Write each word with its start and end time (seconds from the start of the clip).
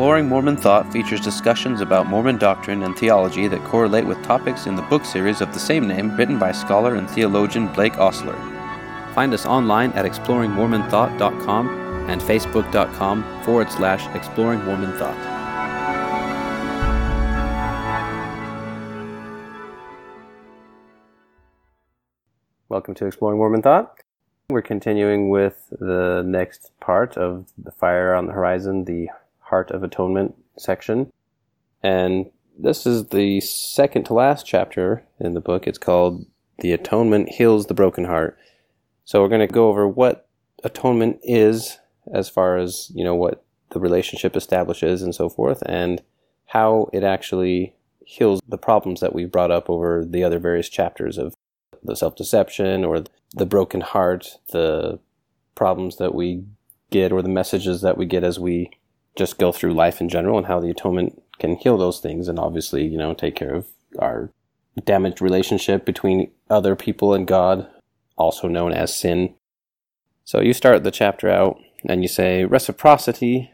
Exploring 0.00 0.30
Mormon 0.30 0.56
Thought 0.56 0.90
features 0.90 1.20
discussions 1.20 1.82
about 1.82 2.06
Mormon 2.06 2.38
doctrine 2.38 2.84
and 2.84 2.96
theology 2.96 3.48
that 3.48 3.62
correlate 3.64 4.06
with 4.06 4.22
topics 4.22 4.66
in 4.66 4.74
the 4.74 4.80
book 4.80 5.04
series 5.04 5.42
of 5.42 5.52
the 5.52 5.58
same 5.58 5.86
name 5.86 6.16
written 6.16 6.38
by 6.38 6.52
scholar 6.52 6.94
and 6.94 7.06
theologian 7.10 7.70
Blake 7.74 7.98
Ostler. 7.98 8.32
Find 9.14 9.34
us 9.34 9.44
online 9.44 9.92
at 9.92 10.06
exploringmormonthought.com 10.06 11.68
and 12.08 12.18
facebook.com 12.18 13.44
forward 13.44 13.70
slash 13.70 14.06
exploring 14.16 14.64
Mormon 14.64 14.94
Thought. 14.94 15.18
Welcome 22.70 22.94
to 22.94 23.04
Exploring 23.04 23.36
Mormon 23.36 23.60
Thought. 23.60 24.00
We're 24.48 24.62
continuing 24.62 25.28
with 25.28 25.66
the 25.78 26.22
next 26.24 26.72
part 26.80 27.18
of 27.18 27.52
the 27.58 27.70
Fire 27.70 28.14
on 28.14 28.24
the 28.24 28.32
Horizon, 28.32 28.86
the 28.86 29.10
Heart 29.50 29.72
of 29.72 29.82
Atonement 29.82 30.34
section. 30.56 31.10
And 31.82 32.30
this 32.58 32.86
is 32.86 33.08
the 33.08 33.40
second 33.40 34.04
to 34.04 34.14
last 34.14 34.46
chapter 34.46 35.04
in 35.18 35.34
the 35.34 35.40
book. 35.40 35.66
It's 35.66 35.78
called 35.78 36.24
The 36.58 36.72
Atonement 36.72 37.28
Heals 37.30 37.66
the 37.66 37.74
Broken 37.74 38.04
Heart. 38.04 38.38
So 39.04 39.20
we're 39.20 39.28
going 39.28 39.46
to 39.46 39.52
go 39.52 39.68
over 39.68 39.88
what 39.88 40.28
atonement 40.62 41.18
is 41.22 41.78
as 42.14 42.28
far 42.28 42.56
as, 42.56 42.90
you 42.94 43.04
know, 43.04 43.14
what 43.14 43.44
the 43.70 43.80
relationship 43.80 44.36
establishes 44.36 45.02
and 45.02 45.14
so 45.14 45.28
forth, 45.28 45.62
and 45.66 46.02
how 46.46 46.88
it 46.92 47.04
actually 47.04 47.74
heals 48.04 48.40
the 48.48 48.58
problems 48.58 49.00
that 49.00 49.14
we've 49.14 49.30
brought 49.30 49.50
up 49.50 49.70
over 49.70 50.04
the 50.04 50.24
other 50.24 50.38
various 50.38 50.68
chapters 50.68 51.18
of 51.18 51.34
the 51.82 51.96
self 51.96 52.16
deception 52.16 52.84
or 52.84 53.04
the 53.34 53.46
broken 53.46 53.80
heart, 53.80 54.38
the 54.52 54.98
problems 55.54 55.96
that 55.96 56.14
we 56.14 56.44
get 56.90 57.12
or 57.12 57.22
the 57.22 57.28
messages 57.28 57.80
that 57.82 57.96
we 57.96 58.06
get 58.06 58.24
as 58.24 58.38
we 58.38 58.70
just 59.16 59.38
go 59.38 59.52
through 59.52 59.74
life 59.74 60.00
in 60.00 60.08
general 60.08 60.38
and 60.38 60.46
how 60.46 60.60
the 60.60 60.70
atonement 60.70 61.22
can 61.38 61.56
heal 61.56 61.76
those 61.76 62.00
things 62.00 62.28
and 62.28 62.38
obviously, 62.38 62.86
you 62.86 62.96
know, 62.98 63.14
take 63.14 63.34
care 63.34 63.54
of 63.54 63.66
our 63.98 64.30
damaged 64.84 65.20
relationship 65.20 65.84
between 65.84 66.30
other 66.48 66.76
people 66.76 67.12
and 67.14 67.26
God, 67.26 67.68
also 68.16 68.48
known 68.48 68.72
as 68.72 68.94
sin. 68.94 69.34
So 70.24 70.40
you 70.40 70.52
start 70.52 70.84
the 70.84 70.90
chapter 70.90 71.28
out 71.28 71.58
and 71.88 72.02
you 72.02 72.08
say 72.08 72.44
reciprocity, 72.44 73.50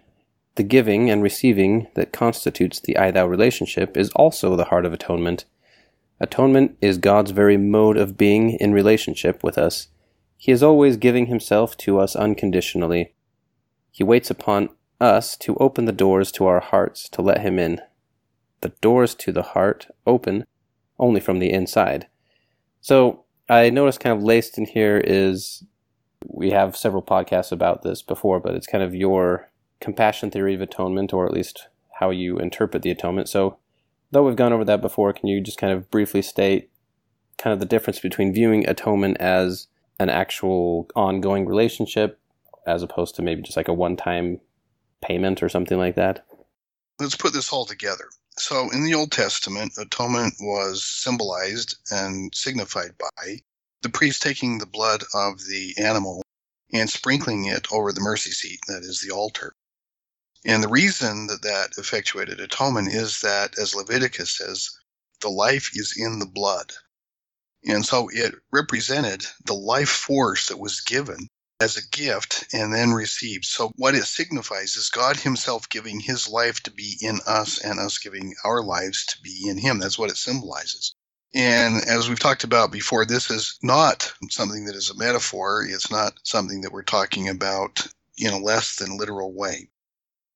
the 0.56 0.62
giving 0.62 1.10
and 1.10 1.22
receiving 1.22 1.88
that 1.94 2.12
constitutes 2.12 2.80
the 2.80 2.96
I 2.96 3.10
thou 3.10 3.26
relationship, 3.26 3.96
is 3.96 4.10
also 4.10 4.56
the 4.56 4.64
heart 4.64 4.84
of 4.84 4.92
atonement 4.92 5.44
Atonement 6.18 6.76
is 6.80 6.96
God's 6.96 7.30
very 7.32 7.56
mode 7.56 7.98
of 7.98 8.16
being 8.16 8.52
in 8.52 8.72
relationship 8.72 9.42
with 9.42 9.58
us. 9.58 9.88
He 10.38 10.50
is 10.50 10.62
always 10.62 10.96
giving 10.96 11.26
himself 11.26 11.76
to 11.78 11.98
us 11.98 12.16
unconditionally. 12.16 13.12
He 13.90 14.02
waits 14.02 14.30
upon 14.30 14.70
us 15.00 15.36
to 15.38 15.56
open 15.56 15.84
the 15.84 15.92
doors 15.92 16.32
to 16.32 16.46
our 16.46 16.60
hearts 16.60 17.08
to 17.10 17.22
let 17.22 17.40
him 17.40 17.58
in. 17.58 17.80
The 18.60 18.70
doors 18.80 19.14
to 19.16 19.32
the 19.32 19.42
heart 19.42 19.88
open 20.06 20.44
only 20.98 21.20
from 21.20 21.38
the 21.38 21.52
inside. 21.52 22.06
So 22.80 23.24
I 23.48 23.70
noticed 23.70 24.00
kind 24.00 24.16
of 24.16 24.22
laced 24.22 24.58
in 24.58 24.66
here 24.66 25.00
is 25.04 25.64
we 26.26 26.50
have 26.50 26.76
several 26.76 27.02
podcasts 27.02 27.52
about 27.52 27.82
this 27.82 28.02
before, 28.02 28.40
but 28.40 28.54
it's 28.54 28.66
kind 28.66 28.82
of 28.82 28.94
your 28.94 29.50
compassion 29.80 30.30
theory 30.30 30.54
of 30.54 30.60
atonement, 30.60 31.12
or 31.12 31.26
at 31.26 31.32
least 31.32 31.68
how 32.00 32.10
you 32.10 32.38
interpret 32.38 32.82
the 32.82 32.90
atonement. 32.90 33.28
So 33.28 33.58
though 34.10 34.24
we've 34.24 34.36
gone 34.36 34.52
over 34.52 34.64
that 34.64 34.80
before, 34.80 35.12
can 35.12 35.28
you 35.28 35.40
just 35.40 35.58
kind 35.58 35.72
of 35.72 35.90
briefly 35.90 36.22
state 36.22 36.70
kind 37.38 37.52
of 37.52 37.60
the 37.60 37.66
difference 37.66 38.00
between 38.00 38.32
viewing 38.32 38.66
atonement 38.68 39.18
as 39.18 39.68
an 39.98 40.08
actual 40.08 40.88
ongoing 40.94 41.46
relationship 41.46 42.18
as 42.66 42.82
opposed 42.82 43.14
to 43.14 43.22
maybe 43.22 43.42
just 43.42 43.56
like 43.56 43.68
a 43.68 43.72
one 43.72 43.96
time 43.96 44.40
payment 45.02 45.42
or 45.42 45.48
something 45.48 45.78
like 45.78 45.94
that? 45.96 46.26
Let's 46.98 47.16
put 47.16 47.32
this 47.32 47.52
all 47.52 47.66
together. 47.66 48.08
So, 48.38 48.70
in 48.70 48.84
the 48.84 48.94
Old 48.94 49.12
Testament, 49.12 49.72
atonement 49.78 50.34
was 50.40 50.84
symbolized 50.84 51.76
and 51.90 52.34
signified 52.34 52.90
by 52.98 53.40
the 53.82 53.88
priest 53.88 54.22
taking 54.22 54.58
the 54.58 54.66
blood 54.66 55.04
of 55.14 55.38
the 55.46 55.74
animal 55.78 56.22
and 56.72 56.90
sprinkling 56.90 57.46
it 57.46 57.66
over 57.72 57.92
the 57.92 58.00
mercy 58.00 58.30
seat, 58.30 58.60
that 58.66 58.82
is 58.82 59.00
the 59.00 59.14
altar. 59.14 59.54
And 60.44 60.62
the 60.62 60.68
reason 60.68 61.26
that 61.28 61.42
that 61.42 61.78
effectuated 61.78 62.40
atonement 62.40 62.88
is 62.88 63.20
that, 63.20 63.58
as 63.58 63.74
Leviticus 63.74 64.36
says, 64.36 64.70
the 65.20 65.28
life 65.28 65.70
is 65.74 65.94
in 65.96 66.18
the 66.18 66.26
blood. 66.26 66.72
And 67.64 67.84
so 67.84 68.08
it 68.12 68.34
represented 68.52 69.26
the 69.44 69.54
life 69.54 69.88
force 69.88 70.48
that 70.48 70.58
was 70.58 70.80
given 70.80 71.28
as 71.60 71.76
a 71.76 71.88
gift 71.88 72.46
and 72.52 72.72
then 72.72 72.90
received. 72.92 73.44
So 73.44 73.72
what 73.76 73.94
it 73.94 74.04
signifies 74.04 74.76
is 74.76 74.90
God 74.90 75.16
Himself 75.16 75.68
giving 75.68 76.00
His 76.00 76.28
life 76.28 76.62
to 76.64 76.70
be 76.70 76.96
in 77.00 77.20
us 77.26 77.58
and 77.58 77.78
us 77.78 77.98
giving 77.98 78.34
our 78.44 78.62
lives 78.62 79.06
to 79.06 79.22
be 79.22 79.48
in 79.48 79.58
Him. 79.58 79.78
That's 79.78 79.98
what 79.98 80.10
it 80.10 80.16
symbolizes. 80.16 80.94
And 81.34 81.82
as 81.88 82.08
we've 82.08 82.18
talked 82.18 82.44
about 82.44 82.72
before, 82.72 83.04
this 83.04 83.30
is 83.30 83.58
not 83.62 84.12
something 84.30 84.64
that 84.66 84.74
is 84.74 84.90
a 84.90 84.96
metaphor. 84.96 85.66
It's 85.68 85.90
not 85.90 86.14
something 86.22 86.62
that 86.62 86.72
we're 86.72 86.82
talking 86.82 87.28
about 87.28 87.86
in 88.18 88.32
a 88.32 88.38
less 88.38 88.76
than 88.76 88.96
literal 88.96 89.32
way. 89.32 89.68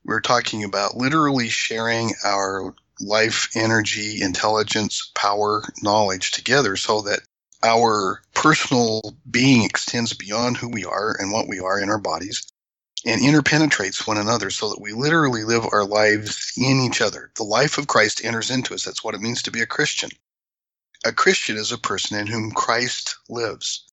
We're 0.04 0.20
talking 0.20 0.64
about 0.64 0.96
literally 0.96 1.48
sharing 1.48 2.12
our 2.24 2.74
life, 3.00 3.50
energy, 3.54 4.20
intelligence, 4.22 5.10
power, 5.14 5.62
knowledge 5.82 6.32
together 6.32 6.76
so 6.76 7.02
that 7.02 7.20
our 7.62 8.22
personal 8.34 9.02
being 9.30 9.64
extends 9.64 10.14
beyond 10.14 10.56
who 10.56 10.68
we 10.68 10.84
are 10.84 11.16
and 11.18 11.32
what 11.32 11.48
we 11.48 11.60
are 11.60 11.78
in 11.78 11.90
our 11.90 11.98
bodies 11.98 12.46
and 13.04 13.20
interpenetrates 13.22 14.06
one 14.06 14.18
another 14.18 14.50
so 14.50 14.70
that 14.70 14.80
we 14.80 14.92
literally 14.92 15.44
live 15.44 15.66
our 15.72 15.84
lives 15.84 16.52
in 16.56 16.80
each 16.80 17.00
other. 17.00 17.30
The 17.36 17.44
life 17.44 17.78
of 17.78 17.86
Christ 17.86 18.24
enters 18.24 18.50
into 18.50 18.74
us. 18.74 18.84
That's 18.84 19.02
what 19.02 19.14
it 19.14 19.20
means 19.20 19.42
to 19.42 19.50
be 19.50 19.60
a 19.60 19.66
Christian. 19.66 20.10
A 21.04 21.12
Christian 21.12 21.56
is 21.56 21.72
a 21.72 21.78
person 21.78 22.18
in 22.18 22.26
whom 22.26 22.50
Christ 22.50 23.16
lives 23.28 23.86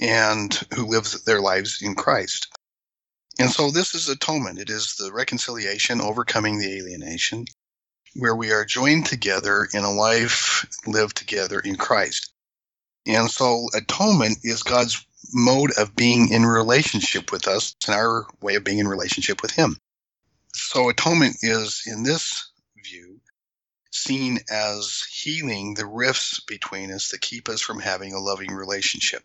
and 0.00 0.52
who 0.74 0.86
lives 0.86 1.24
their 1.24 1.40
lives 1.40 1.82
in 1.82 1.94
Christ. 1.94 2.48
And 3.38 3.50
so 3.50 3.70
this 3.70 3.94
is 3.94 4.08
atonement. 4.08 4.58
It 4.58 4.70
is 4.70 4.94
the 4.94 5.12
reconciliation, 5.12 6.00
overcoming 6.00 6.58
the 6.58 6.78
alienation, 6.78 7.46
where 8.14 8.36
we 8.36 8.52
are 8.52 8.64
joined 8.64 9.06
together 9.06 9.66
in 9.72 9.82
a 9.82 9.90
life 9.90 10.66
lived 10.86 11.16
together 11.16 11.58
in 11.58 11.76
Christ. 11.76 12.32
And 13.06 13.30
so 13.30 13.66
atonement 13.74 14.38
is 14.42 14.62
God's 14.62 15.04
mode 15.32 15.72
of 15.78 15.96
being 15.96 16.32
in 16.32 16.44
relationship 16.44 17.32
with 17.32 17.48
us 17.48 17.74
and 17.86 17.94
our 17.94 18.26
way 18.40 18.56
of 18.56 18.64
being 18.64 18.78
in 18.78 18.88
relationship 18.88 19.42
with 19.42 19.52
Him. 19.52 19.76
So 20.52 20.88
atonement 20.88 21.36
is, 21.42 21.82
in 21.86 22.02
this 22.02 22.50
view, 22.84 23.20
seen 23.92 24.38
as 24.50 25.02
healing 25.10 25.74
the 25.74 25.86
rifts 25.86 26.40
between 26.40 26.92
us 26.92 27.10
that 27.10 27.20
keep 27.20 27.48
us 27.48 27.60
from 27.60 27.80
having 27.80 28.12
a 28.12 28.20
loving 28.20 28.52
relationship. 28.52 29.22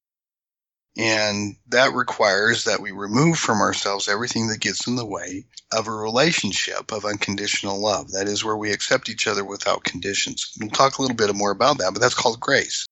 And 0.98 1.58
that 1.68 1.94
requires 1.94 2.64
that 2.64 2.80
we 2.80 2.92
remove 2.92 3.38
from 3.38 3.60
ourselves 3.60 4.08
everything 4.08 4.48
that 4.48 4.62
gets 4.62 4.88
in 4.88 4.96
the 4.96 5.06
way 5.06 5.46
of 5.74 5.88
a 5.88 5.92
relationship 5.92 6.94
of 6.94 7.04
unconditional 7.04 7.82
love. 7.82 8.12
That 8.12 8.28
is 8.28 8.46
where 8.46 8.56
we 8.56 8.72
accept 8.72 9.10
each 9.10 9.28
other 9.28 9.44
without 9.44 9.84
conditions. 9.84 10.54
We'll 10.60 10.70
talk 10.70 10.98
a 10.98 11.02
little 11.02 11.18
bit 11.18 11.36
more 11.36 11.52
about 11.52 11.80
that, 11.80 11.92
but 11.92 12.02
that's 12.02 12.16
called 12.16 12.40
grace. 12.40 12.85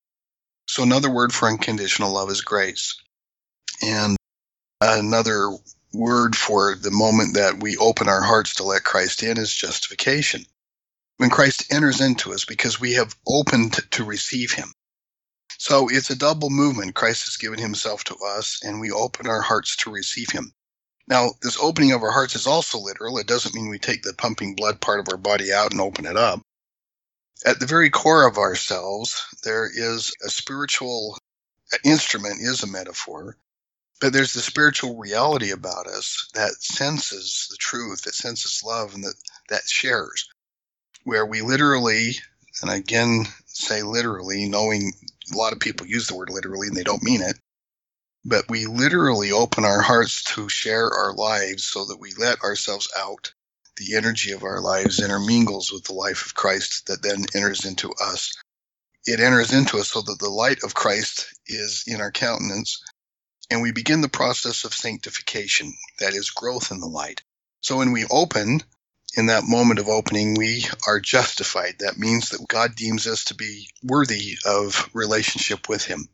So 0.73 0.81
another 0.81 1.11
word 1.11 1.31
for 1.31 1.47
unconditional 1.47 2.13
love 2.13 2.31
is 2.31 2.41
grace. 2.41 2.95
And 3.83 4.17
another 4.81 5.51
word 5.93 6.35
for 6.35 6.73
the 6.73 6.89
moment 6.89 7.35
that 7.35 7.61
we 7.61 7.77
open 7.77 8.09
our 8.09 8.23
hearts 8.23 8.55
to 8.55 8.63
let 8.63 8.83
Christ 8.83 9.21
in 9.21 9.37
is 9.37 9.53
justification. 9.53 10.47
When 11.17 11.29
Christ 11.29 11.71
enters 11.71 12.01
into 12.01 12.33
us 12.33 12.43
because 12.43 12.81
we 12.81 12.93
have 12.93 13.15
opened 13.27 13.81
to 13.91 14.03
receive 14.03 14.53
him. 14.53 14.73
So 15.59 15.89
it's 15.89 16.09
a 16.09 16.15
double 16.15 16.49
movement. 16.49 16.95
Christ 16.95 17.25
has 17.25 17.37
given 17.37 17.59
himself 17.59 18.03
to 18.05 18.15
us, 18.25 18.59
and 18.63 18.79
we 18.79 18.89
open 18.89 19.27
our 19.27 19.41
hearts 19.41 19.75
to 19.75 19.91
receive 19.91 20.31
him. 20.31 20.53
Now, 21.07 21.33
this 21.43 21.59
opening 21.61 21.91
of 21.91 22.01
our 22.01 22.11
hearts 22.11 22.35
is 22.35 22.47
also 22.47 22.79
literal. 22.79 23.19
It 23.19 23.27
doesn't 23.27 23.53
mean 23.53 23.69
we 23.69 23.77
take 23.77 24.01
the 24.01 24.15
pumping 24.15 24.55
blood 24.55 24.81
part 24.81 24.99
of 24.99 25.07
our 25.11 25.17
body 25.17 25.53
out 25.53 25.71
and 25.71 25.79
open 25.79 26.07
it 26.07 26.17
up. 26.17 26.41
At 27.45 27.59
the 27.59 27.65
very 27.65 27.89
core 27.89 28.27
of 28.27 28.37
ourselves, 28.37 29.25
there 29.43 29.69
is 29.73 30.13
a 30.25 30.29
spiritual 30.29 31.17
instrument, 31.83 32.41
is 32.41 32.63
a 32.63 32.67
metaphor, 32.67 33.37
but 33.99 34.13
there's 34.13 34.33
the 34.33 34.41
spiritual 34.41 34.97
reality 34.97 35.51
about 35.51 35.87
us 35.87 36.29
that 36.35 36.61
senses 36.61 37.47
the 37.49 37.57
truth, 37.57 38.03
that 38.03 38.15
senses 38.15 38.63
love, 38.65 38.93
and 38.95 39.03
that, 39.03 39.15
that 39.49 39.63
shares, 39.67 40.29
where 41.03 41.25
we 41.25 41.41
literally, 41.41 42.15
and 42.61 42.71
again 42.71 43.25
say 43.47 43.83
literally, 43.83 44.47
knowing 44.47 44.93
a 45.33 45.37
lot 45.37 45.53
of 45.53 45.59
people 45.59 45.87
use 45.87 46.07
the 46.07 46.15
word 46.15 46.29
literally 46.29 46.67
and 46.67 46.77
they 46.77 46.83
don't 46.83 47.03
mean 47.03 47.21
it. 47.21 47.37
But 48.25 48.45
we 48.49 48.67
literally 48.67 49.31
open 49.31 49.65
our 49.65 49.81
hearts 49.81 50.23
to 50.35 50.49
share 50.49 50.89
our 50.89 51.13
lives 51.13 51.65
so 51.65 51.85
that 51.85 51.99
we 51.99 52.13
let 52.17 52.41
ourselves 52.41 52.89
out. 52.97 53.33
The 53.77 53.95
energy 53.95 54.31
of 54.31 54.43
our 54.43 54.61
lives 54.61 55.01
intermingles 55.01 55.71
with 55.71 55.85
the 55.85 55.93
life 55.93 56.25
of 56.25 56.35
Christ 56.35 56.87
that 56.87 57.01
then 57.01 57.25
enters 57.35 57.65
into 57.65 57.91
us. 58.01 58.31
It 59.05 59.19
enters 59.19 59.53
into 59.53 59.79
us 59.79 59.91
so 59.91 60.01
that 60.01 60.19
the 60.19 60.29
light 60.29 60.63
of 60.63 60.73
Christ 60.73 61.27
is 61.47 61.83
in 61.87 61.99
our 61.99 62.11
countenance 62.11 62.81
and 63.49 63.61
we 63.61 63.71
begin 63.71 64.01
the 64.01 64.09
process 64.09 64.63
of 64.63 64.73
sanctification, 64.73 65.73
that 65.99 66.13
is 66.13 66.31
growth 66.31 66.71
in 66.71 66.79
the 66.79 66.87
light. 66.87 67.21
So 67.61 67.77
when 67.77 67.91
we 67.91 68.05
open 68.09 68.61
in 69.15 69.27
that 69.27 69.43
moment 69.43 69.79
of 69.79 69.89
opening, 69.89 70.33
we 70.33 70.65
are 70.87 70.99
justified. 70.99 71.75
That 71.79 71.97
means 71.99 72.29
that 72.29 72.47
God 72.47 72.75
deems 72.75 73.05
us 73.05 73.25
to 73.25 73.35
be 73.35 73.69
worthy 73.83 74.37
of 74.45 74.89
relationship 74.93 75.69
with 75.69 75.85
Him. 75.85 76.07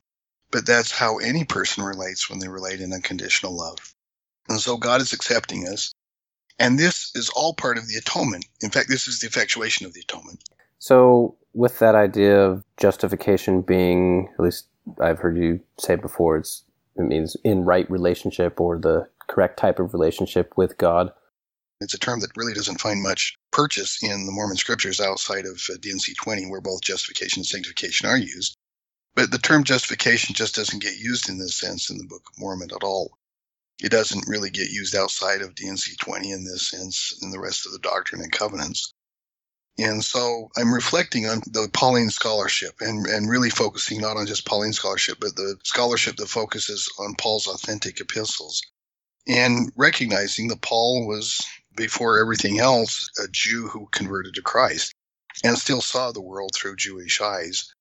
But 0.52 0.66
that's 0.66 0.92
how 0.92 1.20
any 1.20 1.46
person 1.46 1.84
relates 1.84 2.30
when 2.30 2.40
they 2.40 2.50
relate 2.50 2.82
in 2.82 2.92
unconditional 2.92 3.56
love. 3.56 3.78
And 4.50 4.60
so 4.60 4.78
God 4.78 5.02
is 5.02 5.14
accepting 5.14 5.68
us. 5.68 5.94
And 6.60 6.78
this 6.78 7.12
is 7.16 7.30
all 7.30 7.54
part 7.54 7.78
of 7.78 7.88
the 7.88 7.96
atonement. 7.96 8.46
In 8.62 8.70
fact, 8.70 8.90
this 8.90 9.08
is 9.08 9.20
the 9.20 9.28
effectuation 9.28 9.86
of 9.86 9.94
the 9.94 10.02
atonement. 10.02 10.44
So, 10.78 11.38
with 11.54 11.80
that 11.80 11.96
idea 11.96 12.40
of 12.40 12.64
justification 12.78 13.62
being, 13.62 14.30
at 14.38 14.44
least 14.44 14.68
I've 15.02 15.20
heard 15.20 15.38
you 15.38 15.62
say 15.80 15.96
before, 15.96 16.38
it's, 16.38 16.64
it 16.96 17.04
means 17.04 17.36
in 17.44 17.66
right 17.66 17.90
relationship 17.90 18.60
or 18.60 18.78
the 18.78 19.08
correct 19.28 19.58
type 19.58 19.80
of 19.80 19.94
relationship 19.94 20.54
with 20.58 20.78
God. 20.78 21.12
It's 21.82 21.94
a 21.94 22.00
term 22.00 22.20
that 22.20 22.36
really 22.36 22.54
doesn't 22.54 22.82
find 22.82 23.02
much 23.02 23.36
purchase 23.52 24.04
in 24.04 24.26
the 24.26 24.32
Mormon 24.32 24.58
scriptures 24.58 25.00
outside 25.00 25.46
of 25.46 25.62
uh, 25.72 25.78
D&C 25.80 26.14
20, 26.14 26.50
where 26.50 26.60
both 26.60 26.82
justification 26.82 27.40
and 27.40 27.48
sanctification 27.48 28.08
are 28.08 28.18
used. 28.18 28.56
But 29.16 29.32
the 29.32 29.38
term 29.38 29.64
justification 29.64 30.36
just 30.36 30.56
doesn't 30.56 30.82
get 30.82 30.98
used 30.98 31.30
in 31.30 31.40
this 31.40 31.56
sense 31.56 31.90
in 31.90 31.98
the 31.98 32.06
Book 32.06 32.24
of 32.30 32.40
Mormon 32.40 32.70
at 32.76 32.84
all. 32.84 33.18
It 33.82 33.90
doesn't 33.90 34.28
really 34.28 34.50
get 34.50 34.70
used 34.70 34.96
outside 34.96 35.42
of 35.42 35.56
D&C 35.56 35.96
20 35.96 36.32
in 36.32 36.44
this 36.44 36.68
sense 36.68 37.18
in 37.22 37.32
the 37.32 37.40
rest 37.40 37.66
of 37.66 37.72
the 37.72 37.80
Doctrine 37.80 38.22
and 38.22 38.32
Covenants. 38.32 38.94
And 39.78 40.04
so 40.04 40.50
I'm 40.58 40.74
reflecting 40.74 41.26
on 41.28 41.42
the 41.46 41.70
Pauline 41.72 42.10
scholarship 42.10 42.76
and, 42.82 43.06
and 43.06 43.30
really 43.30 43.50
focusing 43.50 44.02
not 44.02 44.18
on 44.18 44.28
just 44.28 44.46
Pauline 44.46 44.74
scholarship, 44.74 45.18
but 45.22 45.38
the 45.38 45.58
scholarship 45.64 46.18
that 46.18 46.28
focuses 46.28 46.92
on 47.00 47.16
Paul's 47.16 47.48
authentic 47.48 48.02
epistles 48.02 48.62
and 49.28 49.72
recognizing 49.76 50.48
that 50.50 50.62
Paul 50.62 51.08
was, 51.08 51.40
before 51.76 52.20
everything 52.20 52.60
else, 52.60 53.10
a 53.24 53.28
Jew 53.30 53.68
who 53.68 53.88
converted 53.92 54.34
to 54.34 54.42
Christ 54.42 54.94
and 55.44 55.58
still 55.58 55.82
saw 55.82 56.12
the 56.12 56.22
world 56.22 56.52
through 56.54 56.76
Jewish 56.76 57.22
eyes. 57.22 57.74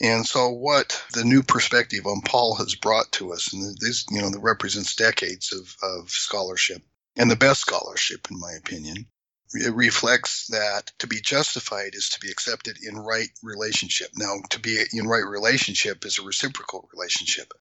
And 0.00 0.26
so, 0.26 0.48
what 0.50 1.02
the 1.12 1.24
new 1.24 1.42
perspective 1.42 2.06
on 2.06 2.22
Paul 2.22 2.56
has 2.56 2.74
brought 2.74 3.12
to 3.12 3.32
us, 3.32 3.52
and 3.52 3.76
this, 3.78 4.06
you 4.10 4.20
know, 4.20 4.30
that 4.30 4.40
represents 4.40 4.96
decades 4.96 5.52
of, 5.52 5.76
of 5.82 6.10
scholarship 6.10 6.82
and 7.16 7.30
the 7.30 7.36
best 7.36 7.60
scholarship, 7.60 8.28
in 8.30 8.40
my 8.40 8.52
opinion, 8.52 9.06
it 9.54 9.74
reflects 9.74 10.46
that 10.46 10.92
to 10.98 11.06
be 11.06 11.20
justified 11.20 11.94
is 11.94 12.08
to 12.10 12.20
be 12.20 12.30
accepted 12.30 12.78
in 12.82 12.96
right 12.96 13.28
relationship. 13.42 14.08
Now, 14.16 14.36
to 14.50 14.58
be 14.58 14.82
in 14.92 15.06
right 15.06 15.26
relationship 15.26 16.06
is 16.06 16.18
a 16.18 16.22
reciprocal 16.22 16.88
relationship 16.94 17.52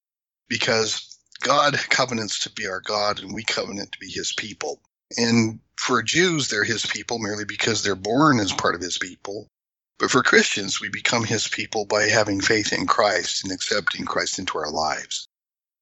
because 0.48 1.18
God 1.42 1.74
covenants 1.90 2.40
to 2.42 2.52
be 2.52 2.66
our 2.68 2.80
God 2.80 3.20
and 3.20 3.34
we 3.34 3.44
covenant 3.44 3.92
to 3.92 4.00
be 4.00 4.10
his 4.10 4.32
people. 4.32 4.82
And 5.18 5.60
for 5.76 6.02
Jews, 6.02 6.48
they're 6.48 6.64
his 6.64 6.86
people 6.86 7.20
merely 7.20 7.44
because 7.44 7.84
they're 7.84 7.96
born 7.96 8.40
as 8.40 8.54
part 8.54 8.76
of 8.76 8.82
his 8.82 8.98
people. 8.98 9.50
But 10.02 10.10
for 10.10 10.24
Christians, 10.24 10.82
we 10.82 10.90
become 10.90 11.26
his 11.26 11.48
people 11.48 11.86
by 11.86 12.10
having 12.10 12.42
faith 12.42 12.74
in 12.74 12.88
Christ 12.88 13.44
and 13.44 13.54
accepting 13.54 14.04
Christ 14.04 14.40
into 14.40 14.58
our 14.58 14.72
lives. 14.72 15.28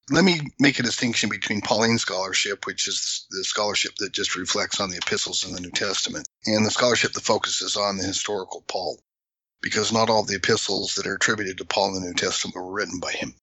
Let 0.09 0.25
me 0.25 0.41
make 0.59 0.77
a 0.77 0.83
distinction 0.83 1.29
between 1.29 1.61
Pauline 1.61 1.99
scholarship, 1.99 2.65
which 2.65 2.85
is 2.89 3.25
the 3.31 3.45
scholarship 3.45 3.95
that 3.99 4.11
just 4.11 4.35
reflects 4.35 4.81
on 4.81 4.89
the 4.89 4.97
epistles 4.97 5.45
in 5.45 5.53
the 5.53 5.61
New 5.61 5.71
Testament, 5.71 6.27
and 6.45 6.65
the 6.65 6.69
scholarship 6.69 7.13
that 7.13 7.23
focuses 7.23 7.77
on 7.77 7.95
the 7.95 8.03
historical 8.03 8.61
Paul, 8.67 8.99
because 9.61 9.93
not 9.93 10.09
all 10.09 10.25
the 10.25 10.35
epistles 10.35 10.95
that 10.95 11.07
are 11.07 11.15
attributed 11.15 11.57
to 11.59 11.63
Paul 11.63 11.95
in 11.95 12.03
the 12.03 12.09
New 12.09 12.13
Testament 12.13 12.57
were 12.57 12.73
written 12.73 12.99
by 12.99 13.13
him. 13.13 13.33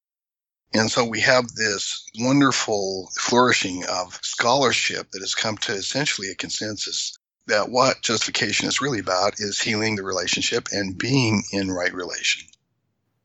And 0.74 0.90
so 0.90 1.06
we 1.06 1.20
have 1.20 1.48
this 1.54 2.04
wonderful 2.18 3.10
flourishing 3.18 3.86
of 3.86 4.20
scholarship 4.22 5.10
that 5.12 5.22
has 5.22 5.34
come 5.34 5.56
to 5.56 5.72
essentially 5.72 6.28
a 6.28 6.34
consensus 6.34 7.16
that 7.46 7.70
what 7.70 8.02
justification 8.02 8.68
is 8.68 8.80
really 8.80 8.98
about 8.98 9.34
is 9.38 9.60
healing 9.60 9.96
the 9.96 10.02
relationship 10.02 10.68
and 10.72 10.98
being 10.98 11.42
in 11.52 11.70
right 11.70 11.94
relation. 11.94 12.46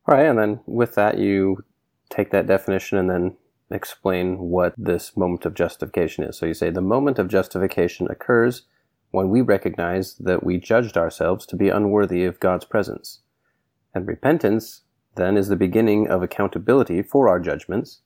All 0.07 0.15
right, 0.15 0.25
and 0.25 0.38
then 0.38 0.59
with 0.65 0.95
that, 0.95 1.18
you 1.18 1.63
take 2.09 2.31
that 2.31 2.47
definition 2.47 2.97
and 2.97 3.09
then 3.09 3.38
explain 3.71 4.38
what 4.38 4.73
this 4.77 5.15
moment 5.15 5.45
of 5.45 5.53
justification 5.53 6.23
is. 6.23 6.38
So 6.38 6.45
you 6.45 6.53
say 6.53 6.69
the 6.69 6.81
moment 6.81 7.18
of 7.18 7.29
justification 7.29 8.07
occurs 8.09 8.63
when 9.12 9.29
we 9.29 9.41
recognize 9.41 10.15
that 10.15 10.44
we 10.44 10.57
judged 10.57 10.97
ourselves 10.97 11.45
to 11.45 11.56
be 11.56 11.69
unworthy 11.69 12.24
of 12.25 12.39
God's 12.39 12.65
presence. 12.65 13.19
And 13.94 14.07
repentance 14.07 14.81
then 15.15 15.35
is 15.38 15.47
the 15.50 15.56
beginning 15.56 16.07
of 16.07 16.24
accountability 16.24 17.01
for 17.01 17.27
our 17.27 17.39
judgments, 17.39 18.01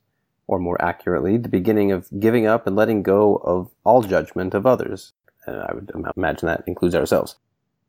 or 0.48 0.60
more 0.60 0.82
accurately, 0.82 1.38
the 1.38 1.50
beginning 1.50 1.92
of 1.92 2.10
giving 2.20 2.48
up 2.48 2.66
and 2.66 2.76
letting 2.76 3.04
go 3.04 3.36
of 3.38 3.72
all 3.84 4.02
judgment 4.02 4.54
of 4.54 4.66
others. 4.66 5.14
And 5.48 5.62
I 5.62 5.74
would 5.74 5.92
imagine 6.16 6.48
that 6.48 6.64
includes 6.68 6.96
ourselves. 6.96 7.36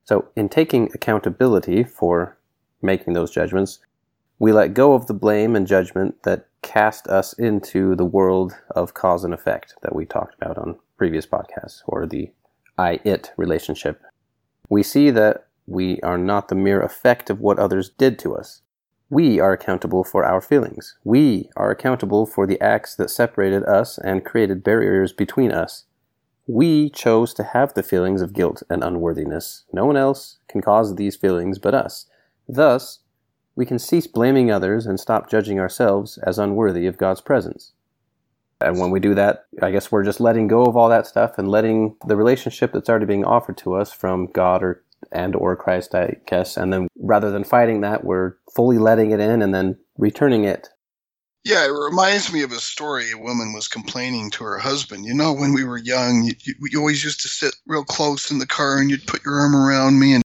So, 0.05 0.29
in 0.37 0.49
taking 0.49 0.91
accountability 0.95 1.83
for 1.83 2.39
making 2.83 3.15
those 3.15 3.31
judgments, 3.31 3.81
we 4.39 4.53
let 4.53 4.75
go 4.75 4.93
of 4.93 5.07
the 5.07 5.15
blame 5.15 5.57
and 5.57 5.67
judgment 5.67 6.23
that 6.25 6.47
cast 6.63 7.09
us 7.09 7.33
into 7.33 7.95
the 7.95 8.05
world 8.05 8.55
of 8.71 8.95
cause 8.95 9.25
and 9.25 9.33
effect 9.33 9.75
that 9.83 9.95
we 9.95 10.05
talked 10.05 10.35
about 10.41 10.59
on 10.59 10.79
previous 10.97 11.27
podcasts, 11.27 11.83
or 11.87 12.07
the 12.07 12.31
I 12.79 13.01
it 13.05 13.33
relationship. 13.37 14.03
We 14.69 14.83
see 14.83 15.11
that 15.11 15.47
we 15.67 16.01
are 16.01 16.19
not 16.19 16.49
the 16.49 16.55
mere 16.55 16.81
effect 16.81 17.31
of 17.31 17.41
what 17.41 17.59
others 17.59 17.91
did 17.91 18.19
to 18.21 18.37
us. 18.37 18.63
We 19.09 19.41
are 19.41 19.53
accountable 19.53 20.05
for 20.05 20.25
our 20.25 20.41
feelings. 20.41 20.97
We 21.05 21.51
are 21.57 21.71
accountable 21.71 22.27
for 22.27 22.47
the 22.47 22.61
acts 22.61 22.95
that 22.97 23.11
separated 23.11 23.65
us 23.65 23.99
and 23.99 24.25
created 24.25 24.65
barriers 24.65 25.13
between 25.13 25.53
us. 25.53 25.85
We 26.47 26.91
chose 26.91 27.35
to 27.35 27.43
have 27.43 27.75
the 27.75 27.83
feelings 27.83 28.23
of 28.23 28.33
guilt 28.33 28.63
and 28.71 28.85
unworthiness. 28.85 29.65
No 29.73 29.85
one 29.85 29.97
else 29.97 30.39
can 30.49 30.63
cause 30.63 30.95
these 30.95 31.17
feelings 31.17 31.59
but 31.59 31.75
us. 31.75 32.07
Thus, 32.49 33.01
we 33.57 33.67
can 33.67 33.79
cease 33.79 34.07
blaming 34.07 34.51
others 34.51 34.87
and 34.87 35.01
stop 35.01 35.29
judging 35.29 35.59
ourselves 35.59 36.19
as 36.19 36.39
unworthy 36.39 36.87
of 36.87 36.99
God's 36.99 37.21
presence. 37.21 37.73
And 38.61 38.79
when 38.79 38.91
we 38.91 39.01
do 39.01 39.15
that, 39.15 39.47
I 39.61 39.71
guess 39.71 39.91
we're 39.91 40.05
just 40.05 40.21
letting 40.21 40.47
go 40.47 40.65
of 40.65 40.77
all 40.77 40.89
that 40.89 41.07
stuff 41.07 41.37
and 41.37 41.49
letting 41.49 41.97
the 42.07 42.17
relationship 42.17 42.73
that's 42.73 42.89
already 42.89 43.07
being 43.07 43.25
offered 43.25 43.59
to 43.59 43.75
us 43.75 43.93
from 43.93 44.27
God 44.27 44.63
or 44.63 44.83
and 45.13 45.37
or 45.37 45.57
Christ, 45.57 45.95
I 45.95 46.17
guess. 46.27 46.57
And 46.57 46.73
then 46.73 46.89
rather 46.99 47.31
than 47.31 47.45
fighting 47.45 47.81
that, 47.83 48.05
we're 48.05 48.35
fully 48.55 48.79
letting 48.79 49.11
it 49.11 49.21
in 49.21 49.43
and 49.43 49.55
then 49.55 49.79
returning 49.99 50.45
it. 50.45 50.69
Yeah, 51.47 51.65
it 51.65 51.71
reminds 51.71 52.33
me 52.33 52.43
of 52.43 52.51
a 52.51 52.59
story. 52.59 53.13
A 53.13 53.17
woman 53.17 53.53
was 53.53 53.69
complaining 53.69 54.33
to 54.33 54.43
her 54.43 54.59
husband. 54.59 55.05
You 55.07 55.15
know, 55.15 55.33
when 55.33 55.55
we 55.55 55.63
were 55.63 55.79
young, 55.79 56.25
you, 56.25 56.33
you, 56.41 56.55
you 56.73 56.79
always 56.81 57.05
used 57.05 57.21
to 57.21 57.29
sit 57.29 57.55
real 57.69 57.85
close 57.85 58.33
in 58.33 58.41
the 58.41 58.49
car 58.49 58.79
and 58.79 58.91
you'd 58.91 59.07
put 59.07 59.25
your 59.25 59.39
arm 59.39 59.55
around 59.55 59.97
me. 60.01 60.15
And 60.15 60.25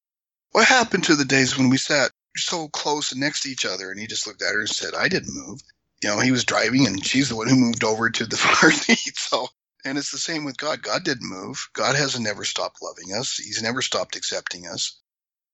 what 0.53 0.67
happened 0.67 1.03
to 1.03 1.15
the 1.15 1.23
days 1.23 1.55
when 1.55 1.69
we 1.69 1.77
sat 1.77 2.09
so 2.37 2.69
close 2.69 3.11
and 3.11 3.21
next 3.21 3.41
to 3.43 3.49
each 3.49 3.67
other? 3.67 3.91
And 3.91 3.99
he 3.99 4.07
just 4.07 4.25
looked 4.25 4.41
at 4.41 4.51
her 4.51 4.61
and 4.61 4.69
said, 4.69 4.95
I 4.95 5.09
didn't 5.09 5.35
move. 5.35 5.61
You 6.01 6.09
know, 6.09 6.19
he 6.19 6.31
was 6.31 6.43
driving 6.43 6.87
and 6.87 7.05
she's 7.05 7.29
the 7.29 7.35
one 7.35 7.47
who 7.47 7.55
moved 7.55 7.83
over 7.83 8.09
to 8.09 8.25
the 8.25 8.37
far 8.37 8.71
seat. 8.71 9.15
So 9.15 9.47
and 9.85 9.99
it's 9.99 10.11
the 10.11 10.17
same 10.17 10.43
with 10.43 10.57
God. 10.57 10.81
God 10.81 11.03
didn't 11.03 11.29
move. 11.29 11.69
God 11.73 11.95
hasn't 11.95 12.23
never 12.23 12.45
stopped 12.45 12.81
loving 12.81 13.13
us. 13.13 13.35
He's 13.35 13.61
never 13.61 13.83
stopped 13.83 14.15
accepting 14.15 14.65
us 14.65 14.99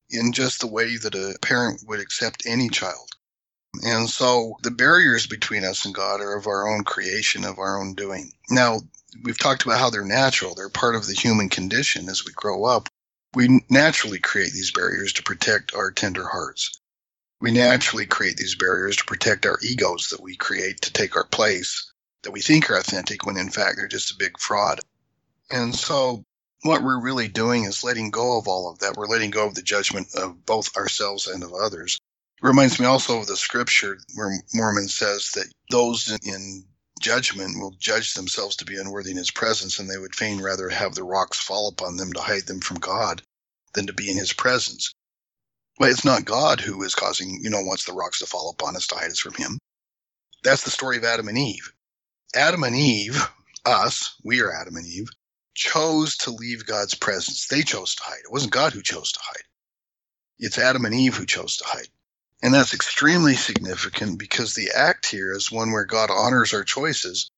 in 0.09 0.31
just 0.31 0.62
the 0.62 0.67
way 0.67 0.95
that 0.95 1.13
a 1.13 1.38
parent 1.41 1.81
would 1.88 2.00
accept 2.00 2.45
any 2.45 2.69
child. 2.69 3.16
And 3.83 4.09
so 4.09 4.57
the 4.63 4.71
barriers 4.71 5.27
between 5.27 5.63
us 5.63 5.86
and 5.86 5.93
God 5.93 6.21
are 6.21 6.36
of 6.36 6.47
our 6.47 6.67
own 6.67 6.83
creation, 6.83 7.45
of 7.45 7.59
our 7.59 7.79
own 7.79 7.93
doing. 7.93 8.31
Now, 8.50 8.79
we've 9.24 9.38
talked 9.38 9.63
about 9.63 9.79
how 9.79 9.89
they're 9.89 10.05
natural. 10.05 10.55
They're 10.55 10.69
part 10.69 10.95
of 10.95 11.05
the 11.05 11.13
human 11.13 11.50
condition 11.50 12.09
as 12.09 12.25
we 12.25 12.31
grow 12.33 12.65
up. 12.65 12.89
We 13.36 13.62
naturally 13.69 14.19
create 14.19 14.53
these 14.53 14.71
barriers 14.71 15.13
to 15.13 15.24
protect 15.24 15.75
our 15.75 15.91
tender 15.91 16.27
hearts. 16.27 16.79
We 17.39 17.51
naturally 17.51 18.07
create 18.07 18.38
these 18.38 18.55
barriers 18.55 18.95
to 18.97 19.05
protect 19.05 19.45
our 19.45 19.59
egos 19.62 20.07
that 20.09 20.21
we 20.21 20.36
create 20.36 20.81
to 20.81 20.93
take 20.93 21.15
our 21.15 21.25
place 21.25 21.91
that 22.24 22.31
we 22.31 22.41
think 22.41 22.69
are 22.69 22.77
authentic 22.77 23.25
when 23.25 23.38
in 23.38 23.50
fact 23.50 23.77
they're 23.77 23.88
just 23.88 24.12
a 24.12 24.17
big 24.17 24.39
fraud. 24.39 24.79
And 25.51 25.75
so 25.75 26.24
what 26.63 26.83
we're 26.83 27.00
really 27.00 27.27
doing 27.27 27.65
is 27.65 27.83
letting 27.83 28.09
go 28.09 28.38
of 28.38 28.47
all 28.47 28.69
of 28.69 28.79
that. 28.79 28.95
We're 28.97 29.07
letting 29.07 29.29
go 29.29 29.47
of 29.47 29.55
the 29.55 29.62
judgment 29.62 30.07
of 30.15 30.45
both 30.45 30.75
ourselves 30.75 31.27
and 31.27 31.43
of 31.43 31.53
others. 31.53 32.00
Reminds 32.41 32.79
me 32.79 32.86
also 32.86 33.20
of 33.20 33.27
the 33.27 33.36
scripture 33.36 33.98
where 34.13 34.32
Mormon 34.53 34.88
says 34.88 35.32
that 35.32 35.51
those 35.72 36.12
in 36.24 36.65
judgment 37.01 37.60
will 37.60 37.72
judge 37.72 38.13
themselves 38.13 38.56
to 38.58 38.65
be 38.65 38.77
unworthy 38.77 39.12
in 39.12 39.17
his 39.17 39.32
presence, 39.32 39.79
and 39.79 39.89
they 39.89 39.98
would 39.98 40.15
fain 40.15 40.41
rather 40.41 40.70
have 40.70 40.94
the 40.94 41.03
rocks 41.03 41.39
fall 41.39 41.67
upon 41.67 41.98
them 41.98 42.13
to 42.13 42.22
hide 42.22 42.46
them 42.46 42.60
from 42.60 42.77
God 42.77 43.24
than 43.74 43.88
to 43.88 43.94
be 43.94 44.10
in 44.10 44.17
his 44.17 44.34
presence. 44.34 44.94
But 45.79 45.89
it's 45.89 46.06
not 46.06 46.25
God 46.25 46.60
who 46.60 46.84
is 46.84 46.96
causing, 46.96 47.39
you 47.41 47.50
know, 47.50 47.62
wants 47.62 47.86
the 47.86 47.94
rocks 47.94 48.20
to 48.20 48.25
fall 48.25 48.50
upon 48.51 48.75
us 48.75 48.88
to 48.88 48.96
hide 48.96 49.12
us 49.12 49.20
from 49.20 49.34
him. 49.34 49.58
That's 50.44 50.63
the 50.63 50.72
story 50.72 50.98
of 50.98 51.03
Adam 51.03 51.27
and 51.27 51.38
Eve. 51.38 51.72
Adam 52.36 52.63
and 52.63 52.75
Eve, 52.75 53.29
us, 53.65 54.15
we 54.24 54.41
are 54.41 54.53
Adam 54.53 54.75
and 54.75 54.86
Eve, 54.86 55.10
chose 55.56 56.17
to 56.17 56.32
leave 56.32 56.65
God's 56.65 56.94
presence. 56.94 57.48
They 57.48 57.63
chose 57.63 57.96
to 57.96 58.03
hide. 58.03 58.22
It 58.24 58.32
wasn't 58.32 58.53
God 58.53 58.74
who 58.74 58.82
chose 58.82 59.12
to 59.12 59.20
hide. 59.24 59.44
It's 60.39 60.60
Adam 60.60 60.86
and 60.86 60.94
Eve 60.94 61.15
who 61.15 61.25
chose 61.25 61.58
to 61.58 61.65
hide. 61.65 61.88
And 62.44 62.53
that's 62.53 62.74
extremely 62.74 63.36
significant 63.36 64.20
because 64.20 64.56
the 64.56 64.72
act 64.75 65.08
here 65.08 65.34
is 65.34 65.51
one 65.51 65.72
where 65.72 65.86
God 65.86 66.10
honors 66.12 66.53
our 66.53 66.63
choices. 66.63 67.29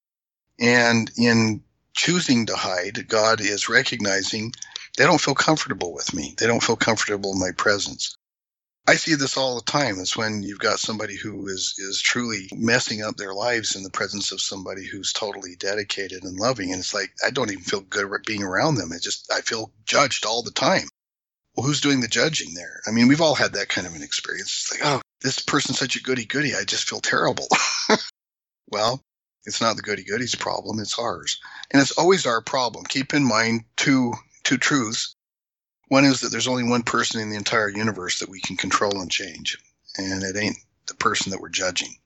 And 0.60 1.12
in 1.18 1.64
choosing 1.96 2.48
to 2.48 2.56
hide, 2.56 3.08
God 3.08 3.42
is 3.42 3.70
recognizing 3.70 4.54
They 4.98 5.06
don't 5.06 5.22
feel 5.22 5.36
comfortable 5.36 5.94
with 5.94 6.14
me. 6.14 6.36
They 6.40 6.48
don't 6.48 6.64
feel 6.64 6.76
comfortable 6.78 7.34
in 7.34 7.40
my 7.40 7.52
presence. 7.58 8.16
I 8.88 8.96
see 8.96 9.16
this 9.16 9.38
all 9.38 9.56
the 9.56 9.72
time. 9.72 10.00
It's 10.00 10.18
when 10.18 10.44
you've 10.44 10.60
got 10.60 10.80
somebody 10.80 11.16
who 11.16 11.48
is 11.48 11.76
is 11.78 12.02
truly 12.02 12.50
messing 12.54 13.02
up 13.02 13.16
their 13.18 13.34
lives 13.34 13.76
in 13.76 13.84
the 13.84 13.92
presence 13.92 14.32
of 14.34 14.42
somebody 14.42 14.86
who's 14.86 15.14
totally 15.14 15.56
dedicated 15.58 16.24
and 16.24 16.38
loving, 16.40 16.72
and 16.72 16.80
it's 16.80 16.94
like 16.94 17.12
I 17.26 17.32
don't 17.32 17.52
even 17.52 17.64
feel 17.64 17.82
good 17.82 18.10
being 18.26 18.44
around 18.44 18.76
them. 18.76 18.92
It 18.92 19.02
just 19.02 19.32
I 19.32 19.42
feel 19.42 19.72
judged 19.86 20.26
all 20.26 20.44
the 20.44 20.52
time. 20.52 20.88
Well, 21.60 21.68
who's 21.68 21.82
doing 21.82 22.00
the 22.00 22.08
judging 22.08 22.54
there? 22.54 22.80
I 22.88 22.92
mean, 22.92 23.10
we've 23.10 23.20
all 23.20 23.36
had 23.36 23.52
that 23.54 23.68
kind 23.68 23.86
of 23.86 23.94
an 23.94 24.02
experience. 24.02 24.70
It's 24.72 24.80
like, 24.80 24.90
oh, 24.90 25.02
this 25.22 25.40
person's 25.40 25.78
such 25.78 25.98
a 25.98 26.02
goody 26.02 26.24
goody. 26.24 26.56
I 26.56 26.64
just 26.64 26.88
feel 26.88 27.02
terrible. 27.02 27.50
well, 28.72 29.04
it's 29.46 29.60
not 29.60 29.76
the 29.76 29.82
goody 29.82 30.04
goody's 30.04 30.36
problem. 30.36 30.80
It's 30.80 30.98
ours, 30.98 31.38
and 31.72 31.82
it's 31.82 31.92
always 31.98 32.26
our 32.26 32.42
problem. 32.42 32.86
Keep 32.86 33.14
in 33.14 33.26
mind 33.26 33.66
two 33.76 34.14
two 34.44 34.58
truths 34.58 35.16
one 35.90 36.06
is 36.06 36.22
that 36.22 36.30
there's 36.30 36.48
only 36.48 36.64
one 36.64 36.84
person 36.84 37.20
in 37.20 37.30
the 37.30 37.36
entire 37.36 37.68
universe 37.68 38.20
that 38.20 38.30
we 38.30 38.40
can 38.40 38.56
control 38.56 39.02
and 39.02 39.12
change, 39.12 39.58
and 39.98 40.24
it 40.24 40.38
ain't 40.38 40.58
the 40.86 40.94
person 40.94 41.32
that 41.32 41.42
we're 41.42 41.50
judging. 41.50 41.98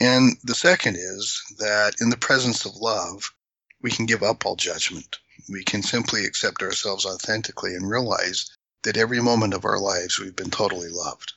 And 0.00 0.38
the 0.44 0.54
second 0.54 0.96
is 0.96 1.42
that 1.58 2.00
in 2.00 2.10
the 2.10 2.16
presence 2.16 2.64
of 2.64 2.76
love, 2.76 3.34
we 3.82 3.90
can 3.90 4.06
give 4.06 4.22
up 4.22 4.46
all 4.46 4.56
judgment. 4.56 5.18
We 5.50 5.64
can 5.64 5.82
simply 5.82 6.24
accept 6.24 6.62
ourselves 6.62 7.06
authentically 7.06 7.74
and 7.74 7.88
realize 7.88 8.56
that 8.82 8.96
every 8.96 9.20
moment 9.20 9.54
of 9.54 9.64
our 9.64 9.78
lives 9.78 10.18
we've 10.18 10.36
been 10.36 10.50
totally 10.50 10.88
loved. 10.90 11.34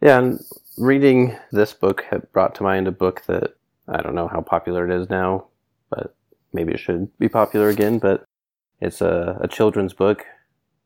Yeah, 0.00 0.18
and 0.18 0.40
reading 0.76 1.36
this 1.52 1.72
book 1.72 2.04
brought 2.32 2.54
to 2.56 2.62
mind 2.62 2.88
a 2.88 2.92
book 2.92 3.22
that 3.26 3.54
I 3.88 4.02
don't 4.02 4.14
know 4.14 4.28
how 4.28 4.40
popular 4.40 4.88
it 4.88 5.00
is 5.00 5.08
now, 5.08 5.46
but 5.90 6.14
maybe 6.52 6.72
it 6.72 6.80
should 6.80 7.16
be 7.18 7.28
popular 7.28 7.68
again. 7.68 7.98
But 7.98 8.24
it's 8.80 9.00
a, 9.00 9.38
a 9.40 9.48
children's 9.48 9.92
book 9.92 10.24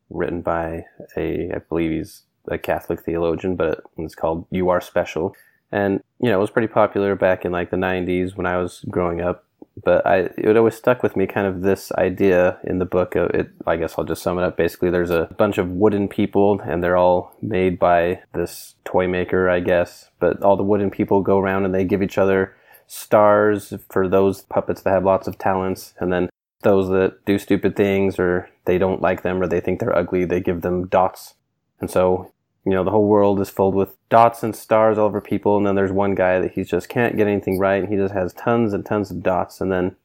written 0.09 0.41
by 0.41 0.85
a, 1.17 1.51
I 1.53 1.59
believe 1.69 1.91
he's 1.91 2.23
a 2.47 2.57
Catholic 2.57 3.01
theologian, 3.01 3.55
but 3.55 3.83
it's 3.97 4.15
called 4.15 4.47
You 4.51 4.69
Are 4.69 4.81
Special. 4.81 5.35
And, 5.71 6.01
you 6.19 6.29
know, 6.29 6.37
it 6.37 6.41
was 6.41 6.49
pretty 6.49 6.67
popular 6.67 7.15
back 7.15 7.45
in 7.45 7.51
like 7.51 7.69
the 7.69 7.77
90s 7.77 8.35
when 8.35 8.45
I 8.45 8.57
was 8.57 8.83
growing 8.89 9.21
up. 9.21 9.45
But 9.83 10.05
I, 10.05 10.29
it 10.37 10.57
always 10.57 10.75
stuck 10.75 11.03
with 11.03 11.15
me 11.15 11.25
kind 11.25 11.47
of 11.47 11.61
this 11.61 11.91
idea 11.93 12.59
in 12.63 12.79
the 12.79 12.85
book 12.85 13.15
of 13.15 13.29
it. 13.31 13.51
I 13.65 13.77
guess 13.77 13.95
I'll 13.97 14.03
just 14.03 14.21
sum 14.21 14.37
it 14.37 14.43
up. 14.43 14.57
Basically, 14.57 14.89
there's 14.89 15.09
a 15.09 15.29
bunch 15.37 15.57
of 15.57 15.71
wooden 15.71 16.07
people 16.07 16.59
and 16.61 16.83
they're 16.83 16.97
all 16.97 17.35
made 17.41 17.79
by 17.79 18.21
this 18.33 18.75
toy 18.83 19.07
maker, 19.07 19.49
I 19.49 19.61
guess. 19.61 20.09
But 20.19 20.43
all 20.43 20.57
the 20.57 20.63
wooden 20.63 20.91
people 20.91 21.21
go 21.21 21.39
around 21.39 21.65
and 21.65 21.73
they 21.73 21.85
give 21.85 22.01
each 22.01 22.17
other 22.17 22.55
stars 22.87 23.73
for 23.89 24.07
those 24.07 24.41
puppets 24.41 24.81
that 24.81 24.91
have 24.91 25.05
lots 25.05 25.27
of 25.27 25.37
talents. 25.37 25.93
And 25.99 26.11
then 26.11 26.29
those 26.61 26.89
that 26.89 27.23
do 27.25 27.37
stupid 27.37 27.75
things 27.75 28.19
or 28.19 28.49
they 28.65 28.77
don't 28.77 29.01
like 29.01 29.23
them 29.23 29.41
or 29.41 29.47
they 29.47 29.61
think 29.61 29.79
they're 29.79 29.95
ugly, 29.95 30.25
they 30.25 30.41
give 30.41 30.61
them 30.61 30.87
dots. 30.87 31.35
And 31.79 31.89
so, 31.89 32.33
you 32.65 32.71
know, 32.73 32.83
the 32.83 32.91
whole 32.91 33.07
world 33.07 33.39
is 33.39 33.49
filled 33.49 33.75
with 33.75 33.95
dots 34.09 34.43
and 34.43 34.55
stars 34.55 34.97
all 34.97 35.05
over 35.05 35.21
people. 35.21 35.57
And 35.57 35.65
then 35.65 35.75
there's 35.75 35.91
one 35.91 36.15
guy 36.15 36.39
that 36.39 36.53
he 36.53 36.63
just 36.63 36.89
can't 36.89 37.17
get 37.17 37.27
anything 37.27 37.57
right. 37.57 37.81
And 37.81 37.91
he 37.91 37.97
just 37.97 38.13
has 38.13 38.33
tons 38.33 38.73
and 38.73 38.85
tons 38.85 39.11
of 39.11 39.23
dots. 39.23 39.61
And 39.61 39.71
then 39.71 39.95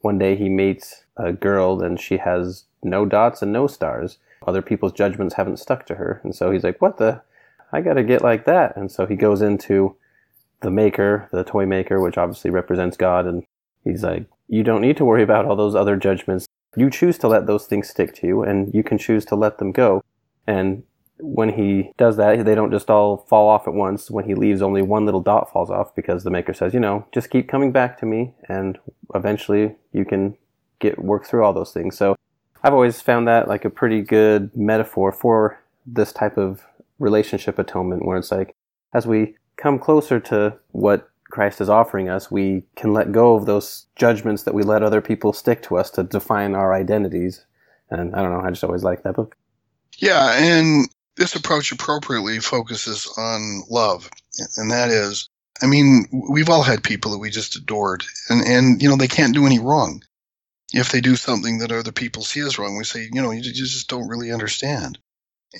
one 0.00 0.18
day 0.18 0.36
he 0.36 0.48
meets 0.48 1.04
a 1.16 1.32
girl 1.32 1.82
and 1.82 2.00
she 2.00 2.18
has 2.18 2.64
no 2.82 3.04
dots 3.04 3.42
and 3.42 3.52
no 3.52 3.66
stars. 3.66 4.18
Other 4.46 4.62
people's 4.62 4.92
judgments 4.92 5.34
haven't 5.34 5.58
stuck 5.58 5.86
to 5.86 5.96
her. 5.96 6.20
And 6.22 6.34
so 6.34 6.50
he's 6.50 6.64
like, 6.64 6.80
what 6.80 6.98
the? 6.98 7.22
I 7.72 7.80
got 7.80 7.94
to 7.94 8.04
get 8.04 8.22
like 8.22 8.44
that. 8.44 8.76
And 8.76 8.90
so 8.92 9.06
he 9.06 9.16
goes 9.16 9.42
into 9.42 9.96
the 10.60 10.70
maker, 10.70 11.28
the 11.32 11.42
toy 11.42 11.66
maker, 11.66 12.00
which 12.00 12.16
obviously 12.16 12.50
represents 12.50 12.96
God. 12.96 13.26
And 13.26 13.44
he's 13.82 14.04
like, 14.04 14.26
you 14.48 14.62
don't 14.62 14.80
need 14.80 14.96
to 14.98 15.04
worry 15.04 15.22
about 15.22 15.46
all 15.46 15.56
those 15.56 15.74
other 15.74 15.96
judgments. 15.96 16.46
You 16.76 16.90
choose 16.90 17.18
to 17.18 17.28
let 17.28 17.46
those 17.46 17.66
things 17.66 17.88
stick 17.88 18.14
to 18.16 18.26
you, 18.26 18.42
and 18.42 18.72
you 18.74 18.82
can 18.82 18.98
choose 18.98 19.24
to 19.26 19.36
let 19.36 19.58
them 19.58 19.72
go. 19.72 20.02
And 20.46 20.82
when 21.18 21.50
he 21.50 21.92
does 21.96 22.16
that, 22.16 22.44
they 22.44 22.54
don't 22.54 22.72
just 22.72 22.90
all 22.90 23.18
fall 23.28 23.48
off 23.48 23.68
at 23.68 23.74
once. 23.74 24.10
When 24.10 24.24
he 24.24 24.34
leaves, 24.34 24.62
only 24.62 24.82
one 24.82 25.04
little 25.04 25.20
dot 25.20 25.50
falls 25.52 25.70
off 25.70 25.94
because 25.94 26.24
the 26.24 26.30
maker 26.30 26.52
says, 26.52 26.74
you 26.74 26.80
know, 26.80 27.06
just 27.12 27.30
keep 27.30 27.48
coming 27.48 27.72
back 27.72 27.98
to 28.00 28.06
me, 28.06 28.34
and 28.48 28.78
eventually 29.14 29.76
you 29.92 30.04
can 30.04 30.36
get 30.80 31.02
work 31.02 31.24
through 31.24 31.44
all 31.44 31.52
those 31.52 31.72
things. 31.72 31.96
So 31.96 32.16
I've 32.62 32.74
always 32.74 33.00
found 33.00 33.28
that 33.28 33.48
like 33.48 33.64
a 33.64 33.70
pretty 33.70 34.02
good 34.02 34.56
metaphor 34.56 35.12
for 35.12 35.60
this 35.86 36.12
type 36.12 36.36
of 36.36 36.64
relationship 36.98 37.58
atonement, 37.58 38.04
where 38.04 38.16
it's 38.16 38.32
like 38.32 38.54
as 38.92 39.06
we 39.06 39.36
come 39.56 39.78
closer 39.78 40.18
to 40.20 40.56
what 40.72 41.10
Christ 41.30 41.60
is 41.60 41.68
offering 41.68 42.08
us, 42.08 42.30
we 42.30 42.64
can 42.76 42.92
let 42.92 43.12
go 43.12 43.34
of 43.34 43.46
those 43.46 43.86
judgments 43.96 44.44
that 44.44 44.54
we 44.54 44.62
let 44.62 44.82
other 44.82 45.00
people 45.00 45.32
stick 45.32 45.62
to 45.64 45.76
us 45.76 45.90
to 45.90 46.02
define 46.02 46.54
our 46.54 46.72
identities. 46.72 47.44
And 47.90 48.14
I 48.14 48.22
don't 48.22 48.32
know, 48.32 48.40
I 48.40 48.50
just 48.50 48.64
always 48.64 48.84
like 48.84 49.02
that 49.02 49.14
book. 49.14 49.36
Yeah, 49.98 50.32
and 50.36 50.88
this 51.16 51.34
approach 51.36 51.72
appropriately 51.72 52.40
focuses 52.40 53.12
on 53.16 53.62
love. 53.70 54.10
And 54.56 54.70
that 54.70 54.90
is, 54.90 55.28
I 55.62 55.66
mean, 55.66 56.06
we've 56.30 56.50
all 56.50 56.62
had 56.62 56.82
people 56.82 57.12
that 57.12 57.18
we 57.18 57.30
just 57.30 57.56
adored, 57.56 58.04
and, 58.28 58.44
and 58.46 58.82
you 58.82 58.88
know, 58.88 58.96
they 58.96 59.08
can't 59.08 59.34
do 59.34 59.46
any 59.46 59.58
wrong. 59.58 60.02
If 60.72 60.90
they 60.90 61.00
do 61.00 61.14
something 61.14 61.58
that 61.58 61.70
other 61.70 61.92
people 61.92 62.24
see 62.24 62.40
as 62.40 62.58
wrong, 62.58 62.76
we 62.76 62.84
say, 62.84 63.08
you 63.12 63.22
know, 63.22 63.30
you 63.30 63.42
just 63.42 63.88
don't 63.88 64.08
really 64.08 64.32
understand. 64.32 64.98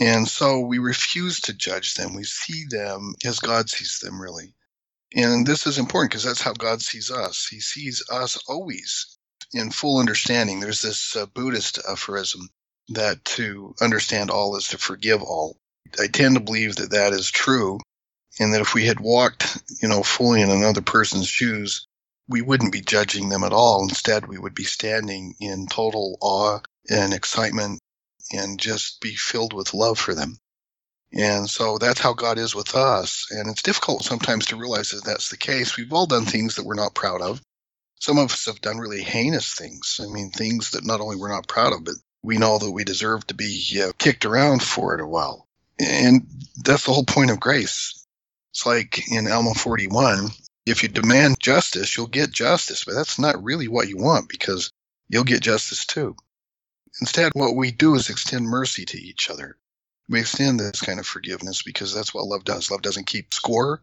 And 0.00 0.26
so 0.26 0.60
we 0.60 0.78
refuse 0.78 1.40
to 1.42 1.54
judge 1.54 1.94
them. 1.94 2.14
We 2.14 2.24
see 2.24 2.64
them 2.68 3.14
as 3.24 3.38
God 3.38 3.70
sees 3.70 4.00
them, 4.00 4.20
really. 4.20 4.54
And 5.14 5.46
this 5.46 5.68
is 5.68 5.78
important 5.78 6.10
because 6.10 6.24
that's 6.24 6.42
how 6.42 6.52
God 6.52 6.82
sees 6.82 7.12
us. 7.12 7.46
He 7.46 7.60
sees 7.60 8.02
us 8.10 8.36
always 8.48 9.16
in 9.52 9.70
full 9.70 10.00
understanding. 10.00 10.58
There's 10.58 10.82
this 10.82 11.14
uh, 11.14 11.26
Buddhist 11.26 11.78
aphorism 11.88 12.48
that 12.88 13.24
to 13.24 13.74
understand 13.80 14.30
all 14.30 14.56
is 14.56 14.68
to 14.68 14.78
forgive 14.78 15.22
all. 15.22 15.56
I 16.00 16.06
tend 16.06 16.34
to 16.34 16.40
believe 16.40 16.76
that 16.76 16.90
that 16.90 17.12
is 17.12 17.30
true, 17.30 17.78
and 18.38 18.52
that 18.52 18.60
if 18.60 18.74
we 18.74 18.86
had 18.86 19.00
walked, 19.00 19.62
you 19.80 19.88
know, 19.88 20.02
fully 20.02 20.42
in 20.42 20.50
another 20.50 20.82
person's 20.82 21.28
shoes, 21.28 21.86
we 22.28 22.42
wouldn't 22.42 22.72
be 22.72 22.80
judging 22.80 23.28
them 23.28 23.44
at 23.44 23.52
all. 23.52 23.82
Instead, 23.82 24.26
we 24.26 24.38
would 24.38 24.54
be 24.54 24.64
standing 24.64 25.34
in 25.40 25.66
total 25.66 26.16
awe 26.20 26.60
and 26.90 27.12
excitement 27.12 27.80
and 28.32 28.58
just 28.58 29.00
be 29.00 29.14
filled 29.14 29.52
with 29.52 29.74
love 29.74 29.98
for 29.98 30.14
them. 30.14 30.38
And 31.12 31.48
so 31.48 31.78
that's 31.78 32.00
how 32.00 32.12
God 32.12 32.38
is 32.38 32.54
with 32.54 32.74
us. 32.74 33.28
And 33.30 33.48
it's 33.48 33.62
difficult 33.62 34.02
sometimes 34.02 34.46
to 34.46 34.56
realize 34.56 34.88
that 34.90 35.04
that's 35.04 35.28
the 35.28 35.36
case. 35.36 35.76
We've 35.76 35.92
all 35.92 36.06
done 36.06 36.24
things 36.24 36.56
that 36.56 36.64
we're 36.64 36.74
not 36.74 36.94
proud 36.94 37.20
of. 37.20 37.40
Some 38.00 38.18
of 38.18 38.32
us 38.32 38.46
have 38.46 38.60
done 38.60 38.78
really 38.78 39.02
heinous 39.02 39.54
things. 39.54 40.00
I 40.02 40.12
mean, 40.12 40.30
things 40.30 40.72
that 40.72 40.84
not 40.84 41.00
only 41.00 41.16
we're 41.16 41.28
not 41.28 41.46
proud 41.46 41.72
of, 41.72 41.84
but 41.84 41.94
we 42.24 42.38
know 42.38 42.58
that 42.58 42.70
we 42.70 42.84
deserve 42.84 43.26
to 43.28 43.34
be 43.34 43.82
uh, 43.84 43.92
kicked 43.98 44.24
around 44.24 44.62
for 44.62 44.94
it 44.94 45.00
a 45.00 45.06
while. 45.06 45.46
And 45.78 46.26
that's 46.62 46.86
the 46.86 46.92
whole 46.92 47.04
point 47.04 47.30
of 47.30 47.40
grace. 47.40 48.06
It's 48.50 48.66
like 48.66 49.02
in 49.10 49.30
Alma 49.30 49.54
41, 49.54 50.28
if 50.66 50.82
you 50.82 50.88
demand 50.88 51.40
justice, 51.40 51.96
you'll 51.96 52.06
get 52.06 52.32
justice, 52.32 52.84
but 52.84 52.94
that's 52.94 53.18
not 53.18 53.42
really 53.42 53.68
what 53.68 53.88
you 53.88 53.98
want 53.98 54.28
because 54.28 54.70
you'll 55.08 55.24
get 55.24 55.42
justice 55.42 55.84
too. 55.84 56.16
Instead, 57.00 57.32
what 57.34 57.56
we 57.56 57.72
do 57.72 57.94
is 57.94 58.08
extend 58.10 58.46
mercy 58.46 58.84
to 58.86 58.98
each 58.98 59.28
other 59.30 59.58
we 60.08 60.20
extend 60.20 60.60
this 60.60 60.80
kind 60.80 61.00
of 61.00 61.06
forgiveness 61.06 61.62
because 61.62 61.94
that's 61.94 62.12
what 62.12 62.26
love 62.26 62.44
does. 62.44 62.70
Love 62.70 62.82
doesn't 62.82 63.06
keep 63.06 63.32
score. 63.32 63.82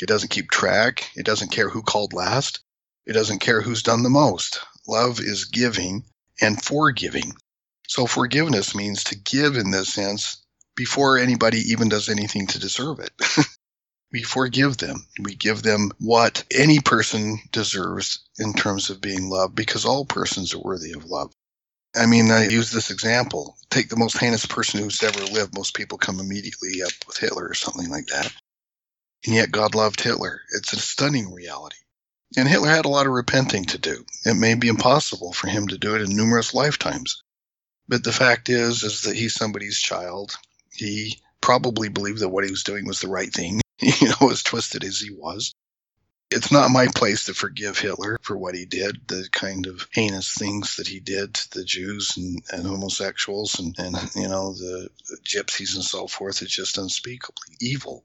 It 0.00 0.06
doesn't 0.08 0.30
keep 0.30 0.50
track. 0.50 1.10
It 1.16 1.24
doesn't 1.24 1.50
care 1.50 1.68
who 1.68 1.82
called 1.82 2.12
last. 2.12 2.60
It 3.06 3.14
doesn't 3.14 3.40
care 3.40 3.60
who's 3.60 3.82
done 3.82 4.02
the 4.02 4.10
most. 4.10 4.60
Love 4.86 5.20
is 5.20 5.46
giving 5.46 6.04
and 6.40 6.62
forgiving. 6.62 7.32
So 7.92 8.06
forgiveness 8.06 8.74
means 8.74 9.04
to 9.04 9.18
give 9.18 9.58
in 9.58 9.70
this 9.70 9.92
sense 9.92 10.38
before 10.74 11.18
anybody 11.18 11.58
even 11.72 11.90
does 11.90 12.08
anything 12.08 12.46
to 12.46 12.58
deserve 12.58 13.00
it. 13.00 13.10
we 14.12 14.22
forgive 14.22 14.78
them. 14.78 15.06
We 15.20 15.34
give 15.34 15.62
them 15.62 15.90
what 15.98 16.42
any 16.50 16.80
person 16.80 17.38
deserves 17.50 18.20
in 18.38 18.54
terms 18.54 18.88
of 18.88 19.02
being 19.02 19.28
loved 19.28 19.54
because 19.54 19.84
all 19.84 20.06
persons 20.06 20.54
are 20.54 20.58
worthy 20.58 20.92
of 20.92 21.04
love. 21.04 21.34
I 21.94 22.06
mean, 22.06 22.30
I 22.30 22.48
use 22.48 22.70
this 22.70 22.90
example. 22.90 23.58
Take 23.68 23.90
the 23.90 23.98
most 23.98 24.16
heinous 24.16 24.46
person 24.46 24.80
who's 24.80 25.02
ever 25.02 25.26
lived. 25.26 25.54
Most 25.54 25.74
people 25.74 25.98
come 25.98 26.18
immediately 26.18 26.82
up 26.82 26.92
with 27.06 27.18
Hitler 27.18 27.46
or 27.46 27.52
something 27.52 27.90
like 27.90 28.06
that. 28.06 28.32
And 29.26 29.34
yet 29.34 29.52
God 29.52 29.74
loved 29.74 30.00
Hitler. 30.00 30.40
It's 30.56 30.72
a 30.72 30.78
stunning 30.78 31.30
reality. 31.30 31.76
And 32.38 32.48
Hitler 32.48 32.70
had 32.70 32.86
a 32.86 32.88
lot 32.88 33.04
of 33.04 33.12
repenting 33.12 33.66
to 33.66 33.76
do. 33.76 34.06
It 34.24 34.38
may 34.38 34.54
be 34.54 34.68
impossible 34.68 35.34
for 35.34 35.48
him 35.48 35.68
to 35.68 35.76
do 35.76 35.94
it 35.94 36.00
in 36.00 36.16
numerous 36.16 36.54
lifetimes. 36.54 37.22
But 37.88 38.04
the 38.04 38.12
fact 38.12 38.48
is, 38.48 38.82
is 38.82 39.02
that 39.02 39.16
he's 39.16 39.34
somebody's 39.34 39.78
child. 39.78 40.36
He 40.72 41.20
probably 41.40 41.88
believed 41.88 42.20
that 42.20 42.28
what 42.28 42.44
he 42.44 42.50
was 42.50 42.64
doing 42.64 42.86
was 42.86 43.00
the 43.00 43.08
right 43.08 43.32
thing, 43.32 43.60
you 43.80 44.08
know, 44.08 44.30
as 44.30 44.42
twisted 44.42 44.84
as 44.84 45.00
he 45.00 45.10
was 45.10 45.54
it's 46.32 46.50
not 46.50 46.70
my 46.70 46.86
place 46.86 47.24
to 47.24 47.34
forgive 47.34 47.78
Hitler 47.78 48.18
for 48.22 48.36
what 48.36 48.54
he 48.54 48.64
did, 48.64 49.06
the 49.06 49.28
kind 49.30 49.66
of 49.66 49.86
heinous 49.92 50.34
things 50.34 50.76
that 50.76 50.88
he 50.88 51.00
did 51.00 51.34
to 51.34 51.50
the 51.58 51.64
Jews 51.64 52.16
and, 52.16 52.42
and 52.50 52.66
homosexuals 52.66 53.58
and, 53.58 53.74
and, 53.78 53.96
you 54.14 54.28
know, 54.28 54.54
the 54.54 54.88
gypsies 55.24 55.74
and 55.74 55.84
so 55.84 56.06
forth. 56.06 56.42
It's 56.42 56.54
just 56.54 56.78
unspeakably 56.78 57.56
evil. 57.60 58.04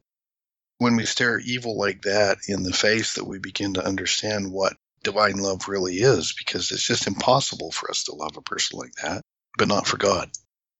When 0.79 0.95
we 0.95 1.05
stare 1.05 1.39
evil 1.39 1.77
like 1.77 2.03
that 2.03 2.37
in 2.47 2.63
the 2.63 2.73
face, 2.73 3.13
that 3.15 3.25
we 3.25 3.39
begin 3.39 3.75
to 3.75 3.85
understand 3.85 4.51
what 4.51 4.77
divine 5.03 5.37
love 5.37 5.67
really 5.67 5.95
is, 5.95 6.33
because 6.33 6.71
it's 6.71 6.85
just 6.85 7.07
impossible 7.07 7.71
for 7.71 7.89
us 7.89 8.03
to 8.03 8.15
love 8.15 8.37
a 8.37 8.41
person 8.41 8.77
like 8.77 8.93
that, 9.01 9.21
but 9.57 9.67
not 9.67 9.87
for 9.87 9.97
God. 9.97 10.29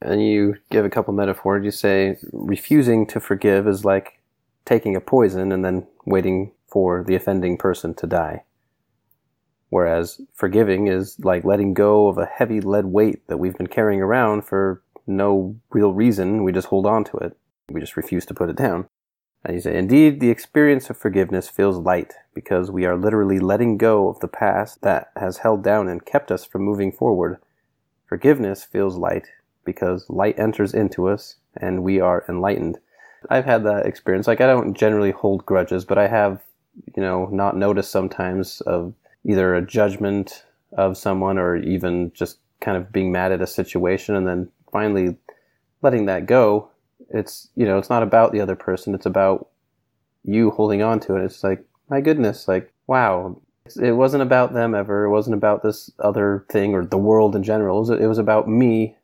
And 0.01 0.25
you 0.25 0.55
give 0.69 0.85
a 0.85 0.89
couple 0.89 1.13
metaphors. 1.13 1.65
You 1.65 1.71
say 1.71 2.17
refusing 2.31 3.07
to 3.07 3.19
forgive 3.19 3.67
is 3.67 3.83
like 3.83 4.19
taking 4.65 4.95
a 4.95 5.01
poison 5.01 5.51
and 5.51 5.65
then 5.65 5.87
waiting 6.05 6.51
for 6.67 7.03
the 7.03 7.15
offending 7.15 7.57
person 7.57 7.93
to 7.95 8.07
die. 8.07 8.43
Whereas 9.69 10.21
forgiving 10.33 10.87
is 10.87 11.19
like 11.19 11.43
letting 11.43 11.73
go 11.73 12.07
of 12.07 12.17
a 12.17 12.25
heavy 12.25 12.61
lead 12.61 12.85
weight 12.85 13.27
that 13.27 13.37
we've 13.37 13.57
been 13.57 13.67
carrying 13.67 14.01
around 14.01 14.43
for 14.43 14.81
no 15.05 15.57
real 15.71 15.93
reason. 15.93 16.43
We 16.43 16.51
just 16.51 16.67
hold 16.67 16.85
on 16.85 17.03
to 17.05 17.17
it. 17.17 17.37
We 17.69 17.81
just 17.81 17.97
refuse 17.97 18.25
to 18.27 18.33
put 18.33 18.49
it 18.49 18.55
down. 18.55 18.87
And 19.43 19.55
you 19.55 19.61
say, 19.61 19.77
Indeed, 19.77 20.19
the 20.19 20.29
experience 20.29 20.89
of 20.89 20.97
forgiveness 20.97 21.49
feels 21.49 21.77
light 21.77 22.13
because 22.33 22.71
we 22.71 22.85
are 22.85 22.97
literally 22.97 23.39
letting 23.39 23.77
go 23.77 24.09
of 24.09 24.19
the 24.19 24.27
past 24.27 24.81
that 24.81 25.11
has 25.15 25.39
held 25.39 25.63
down 25.63 25.87
and 25.87 26.05
kept 26.05 26.31
us 26.31 26.45
from 26.45 26.63
moving 26.63 26.91
forward. 26.91 27.37
Forgiveness 28.07 28.63
feels 28.63 28.95
light 28.95 29.27
because 29.65 30.09
light 30.09 30.39
enters 30.39 30.73
into 30.73 31.07
us 31.07 31.35
and 31.59 31.83
we 31.83 31.99
are 31.99 32.23
enlightened. 32.29 32.79
I've 33.29 33.45
had 33.45 33.63
that 33.65 33.85
experience. 33.85 34.27
Like, 34.27 34.41
I 34.41 34.47
don't 34.47 34.73
generally 34.73 35.11
hold 35.11 35.45
grudges, 35.45 35.83
but 35.83 35.97
I 35.97 36.07
have, 36.07 36.41
you 36.95 37.03
know, 37.03 37.27
not 37.31 37.57
noticed 37.57 37.91
sometimes 37.91 38.61
of 38.61 38.93
either 39.25 39.55
a 39.55 39.65
judgment 39.65 40.45
of 40.73 40.97
someone 40.97 41.37
or 41.37 41.57
even 41.57 42.11
just 42.13 42.39
kind 42.61 42.77
of 42.77 42.91
being 42.91 43.11
mad 43.11 43.31
at 43.31 43.41
a 43.41 43.47
situation 43.47 44.15
and 44.15 44.27
then 44.27 44.49
finally 44.71 45.17
letting 45.81 46.05
that 46.05 46.25
go. 46.25 46.69
It's, 47.09 47.49
you 47.55 47.65
know, 47.65 47.77
it's 47.77 47.89
not 47.89 48.03
about 48.03 48.31
the 48.31 48.41
other 48.41 48.55
person. 48.55 48.95
It's 48.95 49.05
about 49.05 49.49
you 50.23 50.51
holding 50.51 50.81
on 50.81 50.99
to 51.01 51.15
it. 51.15 51.25
It's 51.25 51.43
like, 51.43 51.65
my 51.89 52.01
goodness, 52.01 52.47
like, 52.47 52.71
wow. 52.85 53.41
It 53.75 53.93
wasn't 53.93 54.23
about 54.23 54.53
them 54.53 54.73
ever. 54.73 55.05
It 55.05 55.09
wasn't 55.09 55.35
about 55.35 55.63
this 55.63 55.91
other 55.99 56.45
thing 56.49 56.73
or 56.73 56.85
the 56.85 56.97
world 56.97 57.35
in 57.35 57.43
general. 57.43 57.77
It 57.77 57.81
was, 57.81 58.01
it 58.01 58.07
was 58.07 58.17
about 58.17 58.47
me 58.47 58.95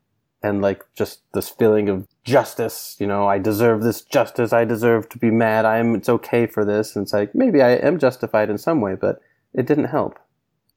and 0.42 0.62
like 0.62 0.84
just 0.96 1.22
this 1.34 1.50
feeling 1.50 1.90
of 1.90 2.08
justice. 2.24 2.96
You 3.00 3.08
know, 3.08 3.28
I 3.28 3.40
deserve 3.40 3.82
this 3.82 4.02
justice. 4.02 4.54
I 4.54 4.66
deserve 4.66 5.10
to 5.10 5.18
be 5.18 5.32
mad. 5.32 5.66
I'm, 5.66 5.96
it's 5.96 6.10
okay 6.10 6.46
for 6.46 6.64
this. 6.64 6.96
And 6.96 7.04
it's 7.04 7.14
like, 7.14 7.34
maybe 7.34 7.62
I 7.62 7.72
am 7.72 8.00
justified 8.00 8.50
in 8.50 8.58
some 8.58 8.82
way, 8.82 8.96
but 8.96 9.20
it 9.54 9.66
didn't 9.66 9.86
help. 9.86 10.20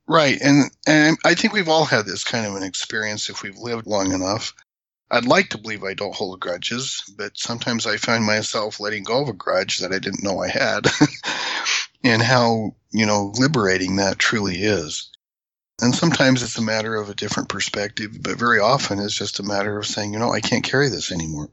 Right. 0.09 0.41
And, 0.41 0.71
and 0.87 1.17
I 1.25 1.35
think 1.35 1.53
we've 1.53 1.69
all 1.69 1.85
had 1.85 2.07
this 2.07 2.25
kind 2.25 2.47
of 2.47 2.55
an 2.55 2.63
experience 2.63 3.29
if 3.29 3.43
we've 3.43 3.59
lived 3.59 3.87
long 3.87 4.13
enough. 4.13 4.55
I'd 5.11 5.25
like 5.25 5.51
to 5.51 5.59
believe 5.59 5.85
I 5.85 5.95
don't 5.95 6.15
hold 6.15 6.41
grudges, 6.41 7.03
but 7.17 7.37
sometimes 7.37 7.87
I 7.87 7.97
find 7.97 8.25
myself 8.25 8.81
letting 8.81 9.05
go 9.05 9.23
of 9.23 9.29
a 9.29 9.33
grudge 9.33 9.79
that 9.79 9.93
I 9.93 10.01
didn't 10.01 10.25
know 10.25 10.41
I 10.41 10.49
had 10.49 10.87
and 12.09 12.23
how, 12.23 12.75
you 12.93 13.07
know, 13.07 13.33
liberating 13.37 13.97
that 13.97 14.19
truly 14.19 14.57
is. 14.57 15.11
And 15.81 15.95
sometimes 15.95 16.43
it's 16.43 16.57
a 16.57 16.63
matter 16.63 16.95
of 16.97 17.11
a 17.11 17.15
different 17.15 17.51
perspective, 17.51 18.17
but 18.23 18.39
very 18.39 18.61
often 18.61 18.99
it's 18.99 19.15
just 19.15 19.41
a 19.41 19.43
matter 19.43 19.79
of 19.79 19.87
saying, 19.87 20.13
you 20.13 20.19
know, 20.19 20.33
I 20.33 20.41
can't 20.41 20.65
carry 20.65 20.89
this 20.89 21.13
anymore. 21.13 21.51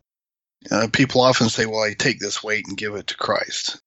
Uh, 0.71 0.87
people 0.93 1.21
often 1.21 1.49
say, 1.49 1.65
well, 1.65 1.83
I 1.83 1.93
take 1.93 2.19
this 2.19 2.41
weight 2.41 2.65
and 2.67 2.77
give 2.77 2.95
it 2.95 3.07
to 3.07 3.17
Christ. 3.17 3.81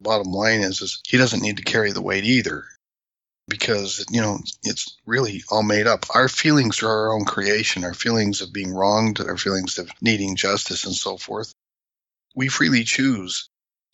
Bottom 0.00 0.30
line 0.32 0.60
is, 0.60 0.80
is 0.80 1.00
he 1.06 1.16
doesn't 1.16 1.42
need 1.42 1.56
to 1.56 1.64
carry 1.64 1.90
the 1.90 2.02
weight 2.02 2.24
either 2.24 2.64
because, 3.48 4.04
you 4.10 4.20
know, 4.20 4.38
it's 4.62 4.98
really 5.04 5.42
all 5.50 5.64
made 5.64 5.88
up. 5.88 6.06
Our 6.14 6.28
feelings 6.28 6.82
are 6.82 6.88
our 6.88 7.12
own 7.12 7.24
creation, 7.24 7.84
our 7.84 7.94
feelings 7.94 8.40
of 8.40 8.52
being 8.52 8.72
wronged, 8.72 9.20
our 9.20 9.36
feelings 9.36 9.78
of 9.78 9.90
needing 10.00 10.36
justice 10.36 10.84
and 10.84 10.94
so 10.94 11.16
forth. 11.16 11.52
We 12.36 12.48
freely 12.48 12.84
choose 12.84 13.50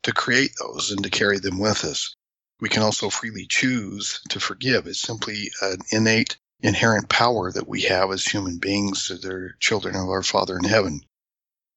to 0.09 0.15
create 0.15 0.53
those 0.59 0.91
and 0.91 1.05
to 1.05 1.11
carry 1.11 1.39
them 1.39 1.59
with 1.59 1.85
us. 1.85 2.17
We 2.61 2.71
can 2.71 2.83
also 2.83 3.11
freely 3.11 3.47
choose 3.47 4.21
to 4.31 4.41
forgive. 4.41 4.87
It's 4.87 5.03
simply 5.03 5.51
an 5.61 5.81
innate, 5.93 6.39
inherent 6.61 7.11
power 7.11 7.53
that 7.53 7.69
we 7.69 7.83
have 7.83 8.11
as 8.11 8.25
human 8.25 8.59
beings 8.59 9.09
that 9.09 9.23
are 9.31 9.55
children 9.61 9.95
of 9.95 10.09
our 10.09 10.23
Father 10.23 10.57
in 10.57 10.65
heaven. 10.65 11.03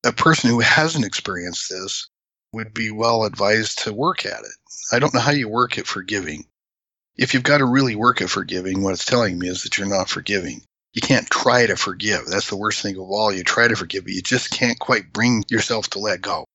A 0.05 0.13
person 0.13 0.49
who 0.49 0.62
hasn't 0.62 1.05
experienced 1.05 1.69
this 1.69 2.08
would 2.53 2.73
be 2.73 2.89
well 2.89 3.25
advised 3.25 3.79
to 3.79 3.91
work 3.91 4.25
at 4.25 4.39
it. 4.39 4.55
I 4.93 4.99
don't 4.99 5.13
know 5.13 5.19
how 5.19 5.32
you 5.32 5.49
work 5.49 5.77
at 5.77 5.86
forgiving. 5.86 6.45
If 7.17 7.34
you've 7.34 7.43
got 7.43 7.58
to 7.58 7.65
really 7.65 7.97
work 7.97 8.21
at 8.21 8.29
forgiving, 8.29 8.82
what 8.82 8.93
it's 8.93 9.03
telling 9.03 9.38
me 9.38 9.49
is 9.49 9.63
that 9.63 9.77
you're 9.77 9.88
not 9.88 10.10
forgiving. 10.10 10.63
You 10.93 11.01
can't 11.01 11.29
try 11.29 11.65
to 11.65 11.75
forgive. 11.75 12.27
That's 12.27 12.49
the 12.49 12.55
worst 12.55 12.82
thing 12.82 12.95
of 12.95 13.12
all. 13.12 13.34
You 13.34 13.43
try 13.43 13.67
to 13.67 13.75
forgive, 13.75 14.05
but 14.05 14.13
you 14.13 14.21
just 14.21 14.51
can't 14.51 14.79
quite 14.79 15.12
bring 15.12 15.43
yourself 15.49 15.89
to 15.91 15.99
let 15.99 16.21
go. 16.21 16.45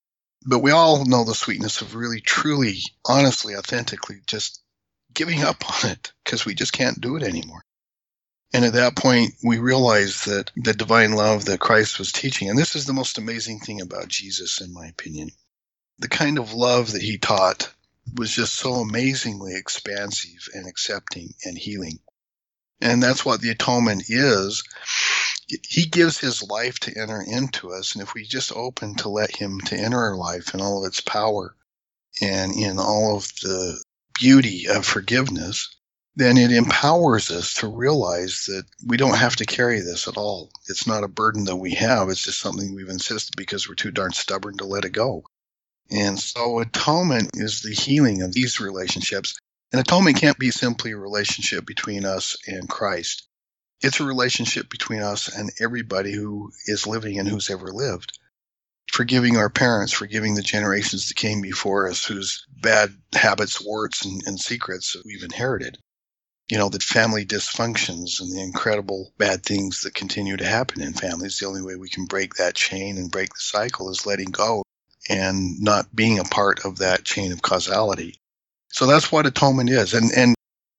But 0.47 0.61
we 0.61 0.71
all 0.71 1.05
know 1.05 1.25
the 1.25 1.35
sweetness 1.35 1.81
of 1.81 1.95
really, 1.95 2.21
truly, 2.21 2.79
honestly, 3.05 3.57
authentically 3.57 4.21
just 4.27 4.63
giving 5.13 5.43
up 5.43 5.85
on 5.85 5.91
it 5.91 6.13
because 6.25 6.47
we 6.47 6.55
just 6.55 6.73
can't 6.73 7.01
do 7.01 7.17
it 7.17 7.25
anymore. 7.25 7.63
And 8.53 8.65
at 8.65 8.75
that 8.75 8.97
point, 8.97 9.35
we 9.43 9.59
realize 9.59 10.25
that 10.25 10.53
the 10.57 10.73
divine 10.73 11.13
love 11.13 11.47
that 11.47 11.61
Christ 11.61 11.99
was 11.99 12.13
teaching, 12.13 12.49
and 12.49 12.59
this 12.59 12.77
is 12.77 12.87
the 12.87 12.93
most 12.93 13.19
amazing 13.19 13.59
thing 13.59 13.81
about 13.81 14.09
Jesus, 14.09 14.61
in 14.61 14.73
my 14.73 14.87
opinion, 14.87 15.31
the 15.99 16.09
kind 16.09 16.39
of 16.39 16.55
love 16.55 16.93
that 16.93 17.03
he 17.03 17.19
taught 17.19 17.73
was 18.15 18.31
just 18.31 18.55
so 18.55 18.75
amazingly 18.75 19.57
expansive 19.57 20.49
and 20.55 20.69
accepting 20.69 21.35
and 21.45 21.59
healing. 21.59 21.99
And 22.81 23.03
that's 23.03 23.25
what 23.25 23.41
the 23.41 23.51
atonement 23.51 24.05
is. 24.09 24.63
He 25.47 25.87
gives 25.87 26.19
his 26.19 26.43
life 26.43 26.81
to 26.81 27.01
enter 27.01 27.23
into 27.23 27.73
us. 27.73 27.95
And 27.95 28.03
if 28.03 28.15
we 28.15 28.25
just 28.25 28.53
open 28.53 28.97
to 28.97 29.09
let 29.09 29.37
him 29.37 29.61
to 29.67 29.77
enter 29.77 29.99
our 29.99 30.17
life 30.17 30.55
in 30.55 30.61
all 30.61 30.83
of 30.85 30.89
its 30.89 31.01
power 31.01 31.55
and 32.21 32.53
in 32.53 32.79
all 32.79 33.17
of 33.17 33.33
the 33.43 33.83
beauty 34.19 34.67
of 34.69 34.85
forgiveness, 34.85 35.69
then 36.17 36.39
it 36.39 36.51
empowers 36.51 37.31
us 37.31 37.55
to 37.55 37.69
realize 37.69 38.47
that 38.47 38.65
we 38.87 38.97
don't 38.97 39.19
have 39.19 39.37
to 39.37 39.45
carry 39.45 39.81
this 39.81 40.09
at 40.09 40.17
all. 40.17 40.51
It's 40.67 40.87
not 40.87 41.05
a 41.05 41.09
burden 41.09 41.45
that 41.45 41.57
we 41.57 41.75
have. 41.75 42.09
It's 42.09 42.23
just 42.23 42.41
something 42.41 42.75
we've 42.75 42.89
insisted 42.89 43.35
because 43.37 43.69
we're 43.69 43.75
too 43.75 43.91
darn 43.91 44.13
stubborn 44.13 44.57
to 44.57 44.65
let 44.65 44.87
it 44.87 44.93
go. 44.93 45.25
And 45.91 46.19
so 46.19 46.59
atonement 46.59 47.31
is 47.35 47.61
the 47.61 47.75
healing 47.75 48.23
of 48.23 48.33
these 48.33 48.61
relationships. 48.61 49.37
And 49.73 49.81
atonement 49.81 50.17
can't 50.17 50.39
be 50.39 50.51
simply 50.51 50.93
a 50.93 50.97
relationship 50.97 51.67
between 51.67 52.05
us 52.05 52.37
and 52.47 52.69
Christ. 52.69 53.26
It's 53.87 54.01
a 54.01 54.05
relationship 54.05 54.69
between 54.69 55.01
us 55.01 55.29
and 55.29 55.53
everybody 55.61 56.13
who 56.13 56.51
is 56.67 56.89
living 56.89 57.21
and 57.21 57.29
who's 57.29 57.51
ever 57.51 57.73
lived. 57.73 58.19
Forgiving 58.91 59.37
our 59.37 59.49
parents, 59.49 59.93
forgiving 59.93 60.35
the 60.35 60.43
generations 60.43 61.07
that 61.07 61.17
came 61.17 61.41
before 61.41 61.89
us 61.89 62.05
whose 62.05 62.45
bad 62.49 62.91
habits, 63.15 63.61
warts, 63.61 64.05
and, 64.05 64.23
and 64.27 64.41
secrets 64.41 64.97
we've 65.05 65.23
inherited. 65.23 65.79
You 66.49 66.59
know, 66.59 66.69
the 66.69 66.81
family 66.81 67.25
dysfunctions 67.25 68.21
and 68.21 68.33
the 68.33 68.41
incredible 68.41 69.13
bad 69.19 69.45
things 69.45 69.83
that 69.83 69.95
continue 69.95 70.37
to 70.37 70.45
happen 70.45 70.83
in 70.83 70.93
families. 70.93 71.39
The 71.39 71.47
only 71.47 71.63
way 71.63 71.77
we 71.77 71.89
can 71.89 72.07
break 72.07 72.35
that 72.35 72.57
chain 72.57 72.99
and 72.99 73.09
break 73.09 73.29
the 73.29 73.39
cycle 73.39 73.89
is 73.91 74.05
letting 74.05 74.31
go 74.31 74.65
and 75.09 75.61
not 75.61 75.95
being 75.95 76.19
a 76.19 76.25
part 76.25 76.65
of 76.65 76.79
that 76.79 77.05
chain 77.05 77.31
of 77.31 77.43
causality. 77.43 78.17
So 78.73 78.87
that's 78.87 79.13
what 79.13 79.27
atonement 79.27 79.71
is. 79.71 79.95
And 79.95 80.11
and 80.17 80.36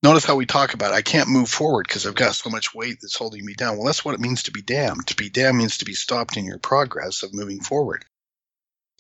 notice 0.08 0.26
how 0.26 0.36
we 0.36 0.46
talk 0.46 0.74
about 0.74 0.93
it. 0.93 0.96
I 0.96 1.02
can't 1.02 1.30
move 1.30 1.50
forward 1.50 1.88
because 1.88 2.08
I've 2.08 2.15
got 2.15 2.36
so 2.36 2.50
much 2.50 2.74
weight 2.74 3.00
that's 3.02 3.17
holding 3.17 3.46
me 3.46 3.54
down. 3.54 3.78
Well, 3.78 3.86
that's 3.86 4.06
what 4.06 4.15
it 4.15 4.22
means 4.22 4.43
to 4.43 4.52
be 4.52 4.62
damned. 4.62 5.08
To 5.08 5.15
be 5.15 5.30
damned 5.30 5.58
means 5.58 5.78
to 5.80 5.86
be 5.86 5.93
stopped 5.93 6.38
in 6.38 6.46
your 6.46 6.60
progress 6.60 7.24
of 7.24 7.34
moving 7.34 7.62
forward. 7.62 8.06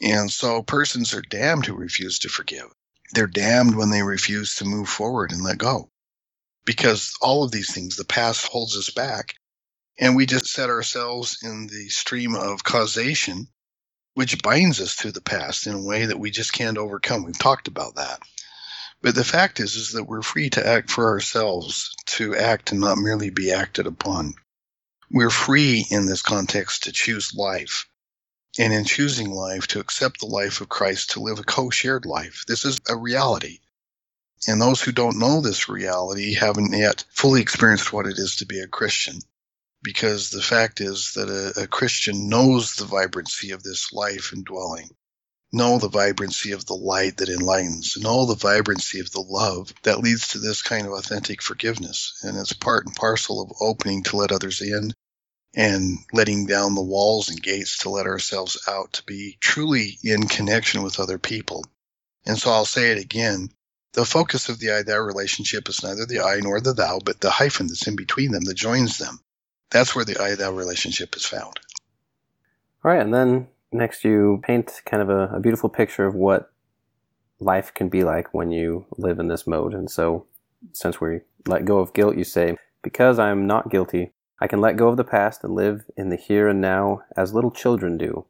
And 0.01 0.31
so 0.31 0.61
persons 0.63 1.13
are 1.13 1.21
damned 1.21 1.65
who 1.65 1.75
refuse 1.75 2.19
to 2.19 2.29
forgive. 2.29 2.67
They're 3.13 3.27
damned 3.27 3.75
when 3.75 3.89
they 3.89 4.03
refuse 4.03 4.55
to 4.55 4.65
move 4.65 4.89
forward 4.89 5.31
and 5.31 5.43
let 5.43 5.57
go. 5.57 5.89
Because 6.65 7.15
all 7.21 7.43
of 7.43 7.51
these 7.51 7.73
things, 7.73 7.95
the 7.95 8.03
past 8.03 8.45
holds 8.45 8.77
us 8.77 8.89
back. 8.89 9.35
And 9.97 10.15
we 10.15 10.25
just 10.25 10.47
set 10.47 10.69
ourselves 10.69 11.39
in 11.41 11.67
the 11.67 11.89
stream 11.89 12.35
of 12.35 12.63
causation 12.63 13.47
which 14.17 14.41
binds 14.41 14.81
us 14.81 14.95
to 14.95 15.11
the 15.11 15.21
past 15.21 15.67
in 15.67 15.75
a 15.75 15.81
way 15.81 16.07
that 16.07 16.19
we 16.19 16.31
just 16.31 16.51
can't 16.51 16.79
overcome. 16.79 17.23
We've 17.23 17.37
talked 17.37 17.67
about 17.67 17.97
that. 17.97 18.19
But 19.01 19.15
the 19.15 19.23
fact 19.23 19.59
is, 19.59 19.75
is 19.75 19.91
that 19.91 20.05
we're 20.05 20.21
free 20.21 20.49
to 20.51 20.65
act 20.65 20.89
for 20.89 21.09
ourselves, 21.09 21.95
to 22.17 22.35
act 22.35 22.71
and 22.71 22.81
not 22.81 22.97
merely 22.97 23.29
be 23.29 23.51
acted 23.51 23.87
upon. 23.87 24.33
We're 25.09 25.29
free 25.29 25.85
in 25.89 26.05
this 26.05 26.21
context 26.21 26.83
to 26.83 26.91
choose 26.91 27.33
life. 27.33 27.87
And 28.59 28.73
in 28.73 28.85
choosing 28.85 29.29
life, 29.29 29.67
to 29.67 29.79
accept 29.79 30.19
the 30.19 30.25
life 30.25 30.61
of 30.61 30.69
Christ, 30.69 31.11
to 31.11 31.21
live 31.21 31.37
a 31.39 31.43
co 31.43 31.69
shared 31.69 32.05
life. 32.05 32.43
This 32.47 32.65
is 32.65 32.81
a 32.89 32.95
reality. 32.95 33.59
And 34.47 34.61
those 34.61 34.81
who 34.81 34.91
don't 34.91 35.19
know 35.19 35.41
this 35.41 35.69
reality 35.69 36.33
haven't 36.33 36.73
yet 36.73 37.03
fully 37.09 37.41
experienced 37.41 37.93
what 37.93 38.07
it 38.07 38.17
is 38.17 38.37
to 38.37 38.45
be 38.45 38.59
a 38.59 38.67
Christian 38.67 39.19
because 39.83 40.29
the 40.29 40.41
fact 40.41 40.81
is 40.81 41.13
that 41.13 41.29
a, 41.29 41.63
a, 41.63 41.67
Christian 41.67 42.27
knows 42.29 42.75
the 42.75 42.85
vibrancy 42.85 43.51
of 43.51 43.63
this 43.63 43.93
life 43.93 44.31
and 44.33 44.43
dwelling, 44.43 44.89
know 45.51 45.77
the 45.77 45.89
vibrancy 45.89 46.51
of 46.51 46.65
the 46.65 46.75
light 46.75 47.17
that 47.17 47.29
enlightens, 47.29 47.97
know 47.97 48.25
the 48.25 48.35
vibrancy 48.35 48.99
of 48.99 49.11
the 49.11 49.21
love 49.21 49.73
that 49.83 49.99
leads 49.99 50.29
to 50.29 50.39
this 50.39 50.61
kind 50.61 50.85
of 50.85 50.93
authentic 50.93 51.41
forgiveness. 51.41 52.19
And 52.23 52.37
it's 52.37 52.53
part 52.53 52.85
and 52.85 52.95
parcel 52.95 53.41
of 53.41 53.53
opening 53.61 54.03
to 54.03 54.17
let 54.17 54.31
others 54.31 54.61
in 54.61 54.93
and 55.55 55.97
letting 56.13 56.45
down 56.45 56.75
the 56.75 56.81
walls 56.81 57.29
and 57.29 57.41
gates 57.41 57.79
to 57.79 57.89
let 57.89 58.05
ourselves 58.05 58.61
out 58.67 58.93
to 58.93 59.03
be 59.03 59.37
truly 59.39 59.97
in 60.03 60.27
connection 60.27 60.83
with 60.83 60.99
other 60.99 61.17
people. 61.17 61.65
And 62.25 62.37
so 62.37 62.51
I'll 62.51 62.65
say 62.65 62.91
it 62.91 63.01
again. 63.01 63.49
The 63.93 64.05
focus 64.05 64.49
of 64.49 64.59
the 64.59 64.71
I 64.71 64.83
thou 64.83 64.99
relationship 64.99 65.69
is 65.69 65.81
neither 65.81 66.05
the 66.05 66.19
I 66.19 66.39
nor 66.41 66.61
the 66.61 66.73
thou, 66.73 66.99
but 67.03 67.19
the 67.19 67.31
hyphen 67.31 67.67
that's 67.67 67.87
in 67.87 67.95
between 67.95 68.31
them 68.31 68.43
that 68.43 68.53
joins 68.53 68.99
them. 68.99 69.19
That's 69.71 69.95
where 69.95 70.05
the 70.05 70.21
I 70.21 70.35
thou 70.35 70.51
relationship 70.51 71.15
is 71.15 71.25
found. 71.25 71.59
All 72.83 72.91
right, 72.91 73.01
and 73.01 73.13
then 73.13 73.47
next 73.71 74.03
you 74.03 74.41
paint 74.43 74.81
kind 74.85 75.01
of 75.01 75.09
a, 75.09 75.35
a 75.35 75.39
beautiful 75.39 75.69
picture 75.69 76.05
of 76.05 76.15
what 76.15 76.51
life 77.39 77.73
can 77.73 77.89
be 77.89 78.03
like 78.03 78.33
when 78.33 78.51
you 78.51 78.85
live 78.97 79.19
in 79.19 79.27
this 79.27 79.45
mode. 79.45 79.73
And 79.73 79.89
so, 79.89 80.25
since 80.73 80.99
we 80.99 81.21
let 81.45 81.65
go 81.65 81.79
of 81.79 81.93
guilt, 81.93 82.17
you 82.17 82.23
say, 82.23 82.57
Because 82.81 83.19
I 83.19 83.29
am 83.29 83.45
not 83.45 83.69
guilty, 83.69 84.11
I 84.39 84.47
can 84.47 84.61
let 84.61 84.77
go 84.77 84.87
of 84.87 84.97
the 84.97 85.03
past 85.03 85.43
and 85.43 85.53
live 85.53 85.85
in 85.95 86.09
the 86.09 86.15
here 86.15 86.47
and 86.47 86.61
now 86.61 87.01
as 87.15 87.33
little 87.33 87.51
children 87.51 87.97
do. 87.97 88.25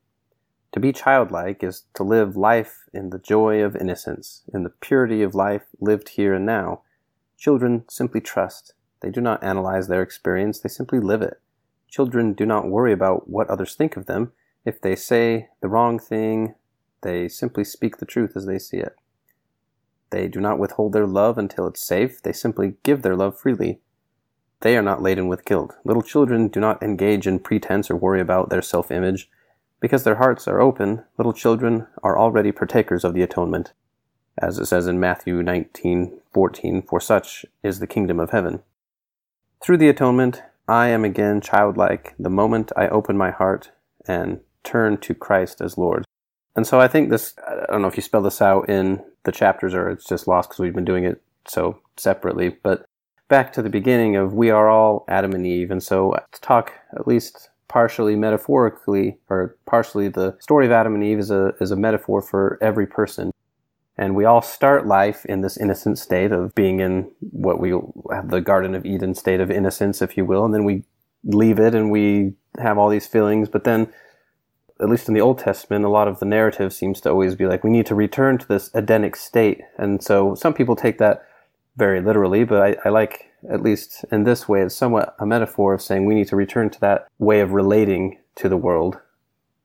To 0.73 0.80
be 0.80 0.91
childlike 0.91 1.63
is 1.63 1.84
to 1.95 2.04
live 2.04 2.36
life 2.36 2.84
in 2.93 3.10
the 3.10 3.19
joy 3.19 3.63
of 3.63 3.76
innocence, 3.76 4.43
in 4.54 4.63
the 4.63 4.69
purity 4.69 5.21
of 5.23 5.34
life 5.36 5.63
lived 5.80 6.10
here 6.10 6.34
and 6.34 6.45
now. 6.45 6.82
Children 7.38 7.86
simply 7.89 8.21
trust. 8.21 8.73
They 9.02 9.10
do 9.10 9.21
not 9.21 9.43
analyze 9.43 9.88
their 9.88 10.02
experience, 10.02 10.60
they 10.60 10.69
simply 10.69 11.00
live 11.00 11.21
it. 11.21 11.39
Children 11.89 12.34
do 12.34 12.45
not 12.45 12.67
worry 12.67 12.91
about 12.91 13.30
what 13.30 13.50
others 13.50 13.76
think 13.76 13.95
of 13.95 14.08
them. 14.08 14.34
If 14.67 14.82
they 14.82 14.97
say 14.97 15.47
the 15.62 15.69
wrong 15.69 15.97
thing, 15.97 16.56
they 17.01 17.30
simply 17.30 17.63
speak 17.63 17.97
the 17.97 18.06
truth 18.06 18.34
as 18.36 18.45
they 18.45 18.60
see 18.60 18.75
it. 18.75 18.97
They 20.10 20.27
do 20.27 20.41
not 20.41 20.60
withhold 20.60 20.91
their 20.91 21.08
love 21.08 21.38
until 21.38 21.67
it's 21.67 21.88
safe. 21.88 22.21
They 22.21 22.34
simply 22.34 22.73
give 22.84 23.01
their 23.01 23.15
love 23.15 23.39
freely. 23.39 23.80
They 24.60 24.75
are 24.75 24.82
not 24.82 25.01
laden 25.01 25.30
with 25.30 25.45
guilt. 25.45 25.73
Little 25.86 26.01
children 26.01 26.49
do 26.49 26.60
not 26.60 26.84
engage 26.84 27.25
in 27.25 27.39
pretense 27.39 27.89
or 27.89 27.95
worry 27.95 28.19
about 28.19 28.49
their 28.49 28.62
self 28.62 28.91
image. 28.91 29.30
Because 29.80 30.03
their 30.03 30.15
hearts 30.15 30.49
are 30.49 30.60
open, 30.60 31.06
little 31.17 31.32
children 31.32 31.88
are 32.03 32.19
already 32.19 32.51
partakers 32.51 33.06
of 33.06 33.13
the 33.13 33.23
atonement. 33.23 33.71
As 34.38 34.60
it 34.60 34.65
says 34.65 34.86
in 34.86 34.99
Matthew 34.99 35.41
19:14, 35.41 36.82
for 36.82 36.99
such 36.99 37.45
is 37.63 37.80
the 37.80 37.88
kingdom 37.88 38.19
of 38.19 38.32
heaven. 38.32 38.63
Through 39.63 39.77
the 39.77 39.88
atonement, 39.88 40.43
I 40.67 40.88
am 40.88 41.06
again 41.06 41.39
childlike 41.39 42.15
the 42.19 42.30
moment 42.30 42.73
I 42.75 42.89
open 42.89 43.15
my 43.15 43.32
heart 43.32 43.71
and 44.06 44.41
turn 44.63 44.98
to 44.98 45.13
Christ 45.13 45.62
as 45.62 45.78
Lord. 45.78 46.06
And 46.56 46.65
so 46.65 46.80
I 46.80 46.88
think 46.88 47.10
this, 47.10 47.36
I 47.48 47.72
don't 47.72 47.82
know 47.82 47.88
if 47.88 47.98
you 47.98 48.02
spell 48.02 48.24
this 48.24 48.41
out 48.41 48.70
in 48.70 49.04
the 49.24 49.32
chapters 49.32 49.74
or 49.74 49.89
it's 49.89 50.08
just 50.08 50.28
lost 50.28 50.50
because 50.50 50.60
we've 50.60 50.74
been 50.74 50.86
doing 50.86 51.06
it 51.06 51.22
so 51.48 51.80
separately, 51.98 52.50
but 52.50 52.86
back 53.28 53.54
to 53.54 53.62
the 53.62 53.70
beginning 53.70 54.15
of 54.15 54.34
we 54.34 54.50
are 54.50 54.70
all 54.70 55.06
Adam 55.08 55.34
and 55.34 55.46
Eve. 55.46 55.70
And 55.70 55.84
so 55.84 56.17
to 56.32 56.41
talk 56.41 56.74
at 56.93 57.08
least 57.08 57.50
partially 57.67 58.15
metaphorically 58.15 59.17
or 59.30 59.56
partially 59.65 60.08
the 60.08 60.38
story 60.39 60.65
of 60.65 60.72
Adam 60.72 60.96
and 60.96 61.04
Eve 61.04 61.20
is 61.20 61.32
a, 61.32 61.54
is 61.60 61.72
a 61.72 61.76
metaphor 61.76 62.22
for 62.22 62.58
every 62.62 62.88
person. 62.88 63.32
And 63.98 64.15
we 64.15 64.26
all 64.26 64.41
start 64.41 64.86
life 64.86 65.26
in 65.26 65.41
this 65.41 65.58
innocent 65.58 65.98
state 65.98 66.32
of 66.32 66.54
being 66.54 66.80
in 66.80 67.12
what 67.32 67.60
we 67.60 67.72
have 68.12 68.30
the 68.30 68.41
Garden 68.41 68.76
of 68.76 68.86
Eden 68.86 69.15
state 69.15 69.41
of 69.41 69.50
innocence, 69.50 70.02
if 70.02 70.15
you 70.15 70.24
will. 70.24 70.46
And 70.46 70.54
then 70.54 70.65
we 70.65 70.84
leave 71.24 71.60
it 71.60 71.74
and 71.74 71.91
we 71.91 72.34
have 72.60 72.78
all 72.78 72.89
these 72.89 73.08
feelings, 73.08 73.50
but 73.50 73.63
then 73.63 73.91
at 74.80 74.90
least 74.90 75.08
in 75.08 75.13
the 75.13 75.22
Old 75.22 75.40
Testament, 75.40 75.86
a 75.86 75.90
lot 75.90 76.08
of 76.08 76.20
the 76.20 76.26
narrative 76.26 76.74
seems 76.74 77.02
to 77.02 77.10
always 77.10 77.36
be 77.36 77.46
like, 77.46 77.63
we 77.63 77.70
need 77.70 77.86
to 77.88 77.96
return 77.96 78.38
to 78.38 78.48
this 78.48 78.70
Edenic 78.74 79.16
state. 79.16 79.62
And 79.78 80.04
so 80.04 80.36
some 80.36 80.54
people 80.54 80.76
take 80.76 80.98
that 81.00 81.26
very 81.76 82.02
literally, 82.02 82.44
but 82.44 82.62
I, 82.62 82.88
I, 82.88 82.90
like, 82.90 83.32
at 83.50 83.62
least 83.62 84.06
in 84.12 84.24
this 84.24 84.48
way, 84.48 84.62
it's 84.62 84.76
somewhat 84.76 85.16
a 85.20 85.26
metaphor 85.26 85.74
of 85.74 85.82
saying 85.82 86.06
we 86.06 86.16
need 86.16 86.28
to 86.30 86.36
return 86.36 86.70
to 86.72 86.80
that 86.82 87.08
way 87.20 87.40
of 87.40 87.52
relating 87.52 88.18
to 88.36 88.50
the 88.50 88.58
world, 88.58 89.00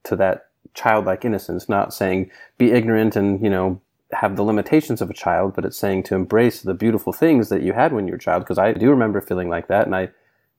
to 0.04 0.16
that 0.16 0.48
childlike 0.74 1.24
innocence, 1.24 1.68
not 1.68 1.92
saying 1.92 2.30
be 2.58 2.72
ignorant 2.72 3.16
and, 3.16 3.42
you 3.42 3.50
know, 3.50 3.80
have 4.12 4.36
the 4.36 4.42
limitations 4.42 5.00
of 5.00 5.10
a 5.10 5.14
child, 5.14 5.54
but 5.54 5.64
it's 5.64 5.76
saying 5.76 6.02
to 6.04 6.14
embrace 6.14 6.60
the 6.60 6.74
beautiful 6.74 7.12
things 7.12 7.48
that 7.48 7.62
you 7.62 7.72
had 7.72 7.92
when 7.92 8.06
you 8.06 8.12
were 8.12 8.18
a 8.18 8.20
child. 8.20 8.42
Because 8.42 8.58
I 8.58 8.72
do 8.72 8.90
remember 8.90 9.20
feeling 9.20 9.48
like 9.48 9.68
that, 9.68 9.86
and 9.86 9.96
I, 9.96 10.10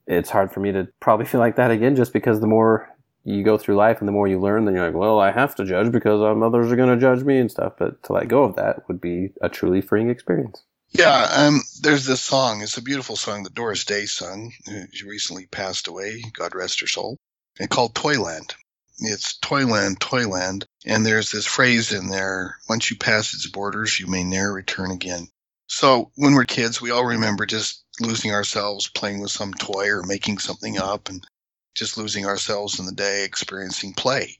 it's 0.06 0.30
hard 0.30 0.52
for 0.52 0.60
me 0.60 0.72
to 0.72 0.88
probably 1.00 1.26
feel 1.30 1.40
like 1.40 1.56
that 1.56 1.70
again, 1.70 1.96
just 1.96 2.12
because 2.12 2.40
the 2.40 2.46
more 2.46 2.93
you 3.24 3.42
go 3.42 3.56
through 3.56 3.76
life 3.76 3.98
and 3.98 4.08
the 4.08 4.12
more 4.12 4.28
you 4.28 4.38
learn, 4.38 4.64
then 4.64 4.74
you're 4.74 4.86
like, 4.86 4.94
well, 4.94 5.18
I 5.18 5.30
have 5.30 5.54
to 5.56 5.64
judge 5.64 5.90
because 5.90 6.22
um, 6.22 6.42
others 6.42 6.70
are 6.70 6.76
going 6.76 6.90
to 6.90 7.00
judge 7.00 7.24
me 7.24 7.38
and 7.38 7.50
stuff. 7.50 7.74
But 7.78 8.02
to 8.04 8.12
let 8.12 8.28
go 8.28 8.44
of 8.44 8.56
that 8.56 8.86
would 8.88 9.00
be 9.00 9.30
a 9.40 9.48
truly 9.48 9.80
freeing 9.80 10.10
experience. 10.10 10.62
Yeah, 10.90 11.28
um, 11.34 11.62
there's 11.80 12.06
this 12.06 12.22
song. 12.22 12.62
It's 12.62 12.76
a 12.76 12.82
beautiful 12.82 13.16
song 13.16 13.42
that 13.42 13.54
Doris 13.54 13.84
Day 13.84 14.04
sung. 14.04 14.52
She 14.92 15.08
recently 15.08 15.46
passed 15.46 15.88
away. 15.88 16.22
God 16.32 16.54
rest 16.54 16.80
her 16.80 16.86
soul. 16.86 17.16
And 17.58 17.70
called 17.70 17.94
Toyland. 17.94 18.54
It's 18.98 19.36
Toyland, 19.38 20.00
Toyland. 20.00 20.66
And 20.86 21.04
there's 21.04 21.32
this 21.32 21.46
phrase 21.46 21.92
in 21.92 22.08
there 22.08 22.58
once 22.68 22.90
you 22.90 22.96
pass 22.96 23.34
its 23.34 23.48
borders, 23.48 23.98
you 23.98 24.06
may 24.06 24.22
ne'er 24.22 24.52
return 24.52 24.90
again. 24.90 25.28
So 25.66 26.12
when 26.16 26.34
we're 26.34 26.44
kids, 26.44 26.80
we 26.80 26.90
all 26.90 27.04
remember 27.04 27.46
just 27.46 27.84
losing 28.00 28.32
ourselves 28.32 28.88
playing 28.88 29.20
with 29.20 29.30
some 29.30 29.54
toy 29.54 29.88
or 29.88 30.02
making 30.02 30.38
something 30.38 30.78
up 30.78 31.08
and 31.08 31.26
just 31.74 31.96
losing 31.96 32.26
ourselves 32.26 32.78
in 32.78 32.86
the 32.86 32.92
day, 32.92 33.24
experiencing 33.24 33.94
play. 33.94 34.38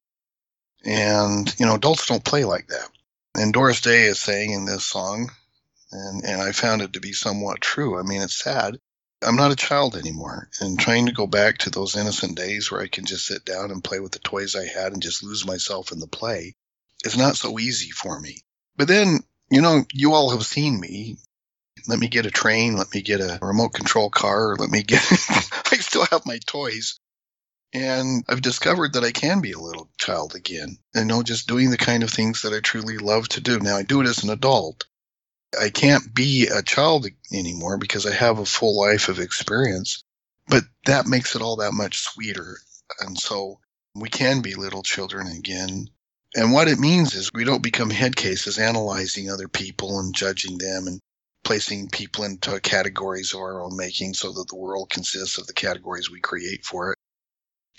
And, 0.85 1.53
you 1.59 1.67
know, 1.67 1.75
adults 1.75 2.07
don't 2.07 2.25
play 2.25 2.45
like 2.45 2.69
that. 2.69 2.89
And 3.37 3.53
Doris 3.53 3.81
Day 3.81 4.05
is 4.05 4.21
saying 4.21 4.53
in 4.53 4.65
this 4.65 4.85
song, 4.85 5.31
and, 5.91 6.25
and 6.25 6.41
I 6.41 6.53
found 6.53 6.83
it 6.83 6.93
to 6.93 7.01
be 7.01 7.13
somewhat 7.13 7.61
true. 7.61 7.99
I 7.99 8.03
mean, 8.03 8.23
it's 8.23 8.43
sad. 8.43 8.79
I'm 9.23 9.37
not 9.37 9.53
a 9.53 9.57
child 9.57 9.97
anymore. 9.97 10.49
And 10.61 10.79
trying 10.79 11.07
to 11.07 11.13
go 11.13 11.27
back 11.27 11.59
to 11.59 11.71
those 11.71 11.97
innocent 11.97 12.37
days 12.37 12.71
where 12.71 12.83
I 12.83 12.89
can 12.89 13.07
just 13.07 13.27
sit 13.27 13.45
down 13.45 13.71
and 13.71 13.83
play 13.83 14.01
with 14.01 14.13
the 14.13 14.19
toys 14.19 14.55
I 14.55 14.67
had 14.67 14.93
and 14.93 15.03
just 15.03 15.23
lose 15.23 15.47
myself 15.47 15.93
in 15.93 16.01
the 16.01 16.07
play 16.07 16.55
is 17.05 17.17
not 17.17 17.37
so 17.37 17.59
easy 17.59 17.91
for 17.91 18.21
me. 18.21 18.39
But 18.77 18.89
then, 18.89 19.21
you 19.51 19.63
know, 19.63 19.85
you 19.93 20.13
all 20.13 20.31
have 20.31 20.45
seen 20.45 20.79
me. 20.79 21.17
Let 21.87 21.99
me 21.99 22.09
get 22.09 22.27
a 22.27 22.31
train. 22.31 22.77
Let 22.77 22.93
me 22.93 23.03
get 23.03 23.21
a 23.21 23.39
remote 23.43 23.73
control 23.73 24.11
car. 24.11 24.57
Let 24.57 24.71
me 24.71 24.83
get, 24.83 25.03
I 25.73 25.77
still 25.77 26.07
have 26.07 26.27
my 26.27 26.39
toys. 26.47 26.99
And 27.75 28.25
I've 28.29 28.41
discovered 28.41 28.93
that 28.93 29.03
I 29.03 29.11
can 29.11 29.41
be 29.41 29.51
a 29.51 29.59
little 29.59 29.91
child 29.99 30.37
again. 30.37 30.79
You 30.95 31.05
know, 31.05 31.25
just 31.25 31.49
doing 31.49 31.71
the 31.71 31.77
kind 31.77 32.05
of 32.05 32.11
things 32.11 32.43
that 32.43 32.53
I 32.53 32.61
truly 32.61 32.99
love 32.99 33.29
to 33.31 33.41
do. 33.41 33.59
Now, 33.59 33.77
I 33.77 33.83
do 33.83 34.01
it 34.01 34.07
as 34.07 34.23
an 34.23 34.31
adult. 34.31 34.85
I 35.61 35.71
can't 35.71 36.15
be 36.15 36.47
a 36.47 36.63
child 36.63 37.09
anymore 37.33 37.77
because 37.79 38.07
I 38.07 38.15
have 38.15 38.39
a 38.39 38.47
full 38.47 38.81
life 38.81 39.09
of 39.09 39.19
experience. 39.19 40.05
But 40.47 40.63
that 40.87 41.07
makes 41.09 41.35
it 41.35 41.43
all 41.43 41.57
that 41.57 41.73
much 41.73 41.99
sweeter. 41.99 42.59
And 43.01 43.19
so 43.19 43.59
we 43.97 44.09
can 44.09 44.41
be 44.41 44.55
little 44.55 44.85
children 44.85 45.27
again. 45.27 45.89
And 46.37 46.53
what 46.53 46.69
it 46.69 46.79
means 46.79 47.15
is 47.15 47.33
we 47.33 47.45
don't 47.45 47.63
become 47.63 47.91
head 47.91 48.15
cases 48.15 48.59
analyzing 48.59 49.31
other 49.31 49.49
people 49.49 49.99
and 49.99 50.15
judging 50.15 50.59
them 50.59 50.87
and 50.87 51.01
placing 51.43 51.89
people 51.89 52.25
into 52.25 52.61
categories 52.61 53.35
of 53.35 53.41
our 53.41 53.63
own 53.63 53.77
making 53.77 54.15
so 54.15 54.33
that 54.33 54.47
the 54.49 54.57
world 54.57 54.91
consists 54.91 55.39
of 55.39 55.47
the 55.49 55.53
categories 55.53 56.09
we 56.11 56.21
create 56.21 56.65
for 56.65 56.93
it 56.93 56.99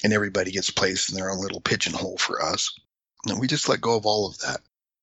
and 0.06 0.14
everybody 0.14 0.52
gets 0.52 0.70
placed 0.70 1.10
in 1.10 1.16
their 1.16 1.32
own 1.32 1.40
little 1.40 1.60
pigeonhole 1.60 2.18
for 2.18 2.40
us. 2.40 2.72
And 3.26 3.40
we 3.40 3.48
just 3.48 3.68
let 3.68 3.82
go 3.82 3.98
of 3.98 4.06
all 4.06 4.28
of 4.28 4.38
that. 4.42 4.62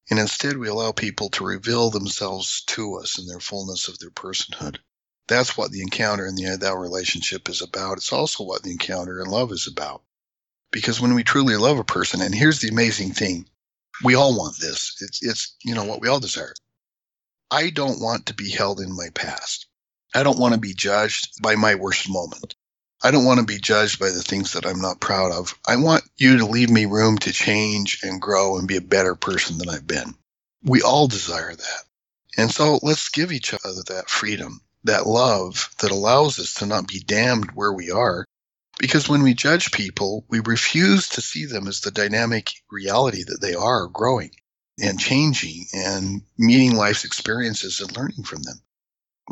And 0.09 0.21
instead, 0.21 0.57
we 0.57 0.69
allow 0.69 0.93
people 0.93 1.29
to 1.31 1.45
reveal 1.45 1.91
themselves 1.91 2.63
to 2.69 2.99
us 2.99 3.19
in 3.19 3.27
their 3.27 3.41
fullness 3.41 3.89
of 3.89 3.99
their 3.99 4.11
personhood. 4.11 4.79
That's 5.27 5.57
what 5.57 5.73
the 5.73 5.83
encounter 5.83 6.25
in 6.25 6.37
the 6.37 6.57
thou 6.57 6.77
relationship 6.77 7.49
is 7.49 7.63
about. 7.63 7.97
It's 7.97 8.13
also 8.13 8.45
what 8.45 8.63
the 8.63 8.71
encounter 8.71 9.21
in 9.21 9.27
love 9.27 9.51
is 9.51 9.67
about. 9.67 10.03
Because 10.71 11.01
when 11.01 11.15
we 11.15 11.25
truly 11.25 11.57
love 11.57 11.81
a 11.81 11.85
person, 11.85 12.23
and 12.23 12.33
here's 12.33 12.61
the 12.61 12.69
amazing 12.69 13.11
thing, 13.11 13.49
we 14.05 14.15
all 14.15 14.39
want 14.39 14.61
this. 14.61 14.97
It's, 15.01 15.21
it's, 15.21 15.57
you 15.65 15.75
know, 15.75 15.85
what 15.85 16.01
we 16.01 16.07
all 16.07 16.21
desire. 16.21 16.55
I 17.51 17.71
don't 17.71 18.01
want 18.01 18.27
to 18.27 18.35
be 18.35 18.51
held 18.51 18.79
in 18.79 18.97
my 18.97 19.09
past. 19.15 19.67
I 20.15 20.23
don't 20.23 20.39
want 20.39 20.55
to 20.55 20.61
be 20.61 20.75
judged 20.75 21.43
by 21.43 21.57
my 21.57 21.75
worst 21.75 22.09
moment. 22.09 22.55
I 23.05 23.11
don't 23.11 23.25
want 23.25 23.41
to 23.41 23.47
be 23.47 23.59
judged 23.59 23.99
by 23.99 24.11
the 24.11 24.23
things 24.23 24.53
that 24.53 24.65
I'm 24.65 24.81
not 24.81 25.01
proud 25.01 25.33
of. 25.33 25.59
I 25.67 25.77
want 25.77 26.05
you 26.17 26.39
to 26.39 26.47
leave 26.47 26.71
me 26.71 26.87
room 26.87 27.19
to 27.19 27.33
change 27.33 27.99
and 28.05 28.23
grow 28.23 28.59
and 28.59 28.69
be 28.69 28.77
a 28.77 28.83
better 28.83 29.17
person 29.17 29.59
than 29.59 29.69
I've 29.69 29.87
been. 29.87 30.15
We 30.63 30.83
all 30.83 31.09
desire 31.09 31.55
that. 31.55 31.85
And 32.39 32.51
so 32.51 32.79
let's 32.83 33.09
give 33.09 33.33
each 33.33 33.53
other 33.53 33.83
that 33.89 34.09
freedom, 34.09 34.61
that 34.85 35.07
love 35.07 35.69
that 35.81 35.91
allows 35.91 36.39
us 36.39 36.55
to 36.55 36.67
not 36.67 36.87
be 36.87 37.01
damned 37.01 37.51
where 37.53 37.73
we 37.73 37.91
are. 37.91 38.25
Because 38.79 39.09
when 39.09 39.23
we 39.23 39.35
judge 39.35 39.73
people, 39.73 40.25
we 40.29 40.41
refuse 40.41 41.09
to 41.11 41.21
see 41.21 41.45
them 41.47 41.67
as 41.67 41.81
the 41.81 41.91
dynamic 41.91 42.53
reality 42.71 43.25
that 43.25 43.41
they 43.41 43.55
are 43.55 43.89
growing 43.89 44.31
and 44.81 44.99
changing 44.99 45.67
and 45.75 46.23
meeting 46.39 46.77
life's 46.77 47.05
experiences 47.05 47.81
and 47.81 47.95
learning 47.97 48.23
from 48.25 48.43
them. 48.43 48.61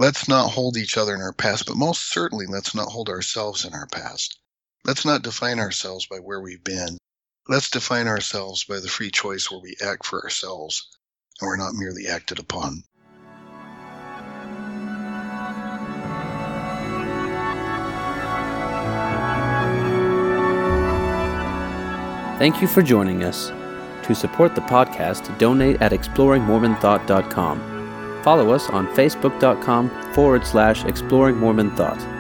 Let's 0.01 0.29
not 0.29 0.53
hold 0.53 0.79
each 0.79 0.97
other 0.97 1.15
in 1.15 1.21
our 1.21 1.35
past, 1.35 1.67
but 1.67 1.77
most 1.77 2.11
certainly 2.11 2.47
let's 2.47 2.75
not 2.75 2.89
hold 2.89 3.11
ourselves 3.11 3.67
in 3.67 3.75
our 3.75 3.87
past. 3.87 4.39
Let's 4.83 5.05
not 5.05 5.21
define 5.21 5.59
ourselves 5.59 6.07
by 6.07 6.17
where 6.17 6.41
we've 6.41 6.65
been. 6.65 6.97
Let's 7.51 7.69
define 7.69 8.09
ourselves 8.09 8.65
by 8.65 8.81
the 8.81 8.89
free 8.89 9.11
choice 9.11 9.51
where 9.51 9.61
we 9.61 9.77
act 9.85 10.07
for 10.07 10.23
ourselves 10.23 10.89
and 11.39 11.49
we're 11.49 11.59
not 11.59 11.75
merely 11.75 12.09
acted 12.09 12.39
upon. 12.39 12.83
Thank 22.39 22.63
you 22.63 22.69
for 22.69 22.81
joining 22.81 23.23
us. 23.23 23.49
To 24.07 24.15
support 24.15 24.55
the 24.55 24.63
podcast, 24.63 25.37
donate 25.37 25.83
at 25.83 25.93
exploringmormonthought.com. 25.93 27.70
Follow 28.23 28.51
us 28.51 28.69
on 28.71 28.87
facebook.com 28.89 29.91
forward 30.13 30.47
slash 30.47 30.85
exploring 30.85 31.37
Mormon 31.37 31.75
thought. 31.77 32.20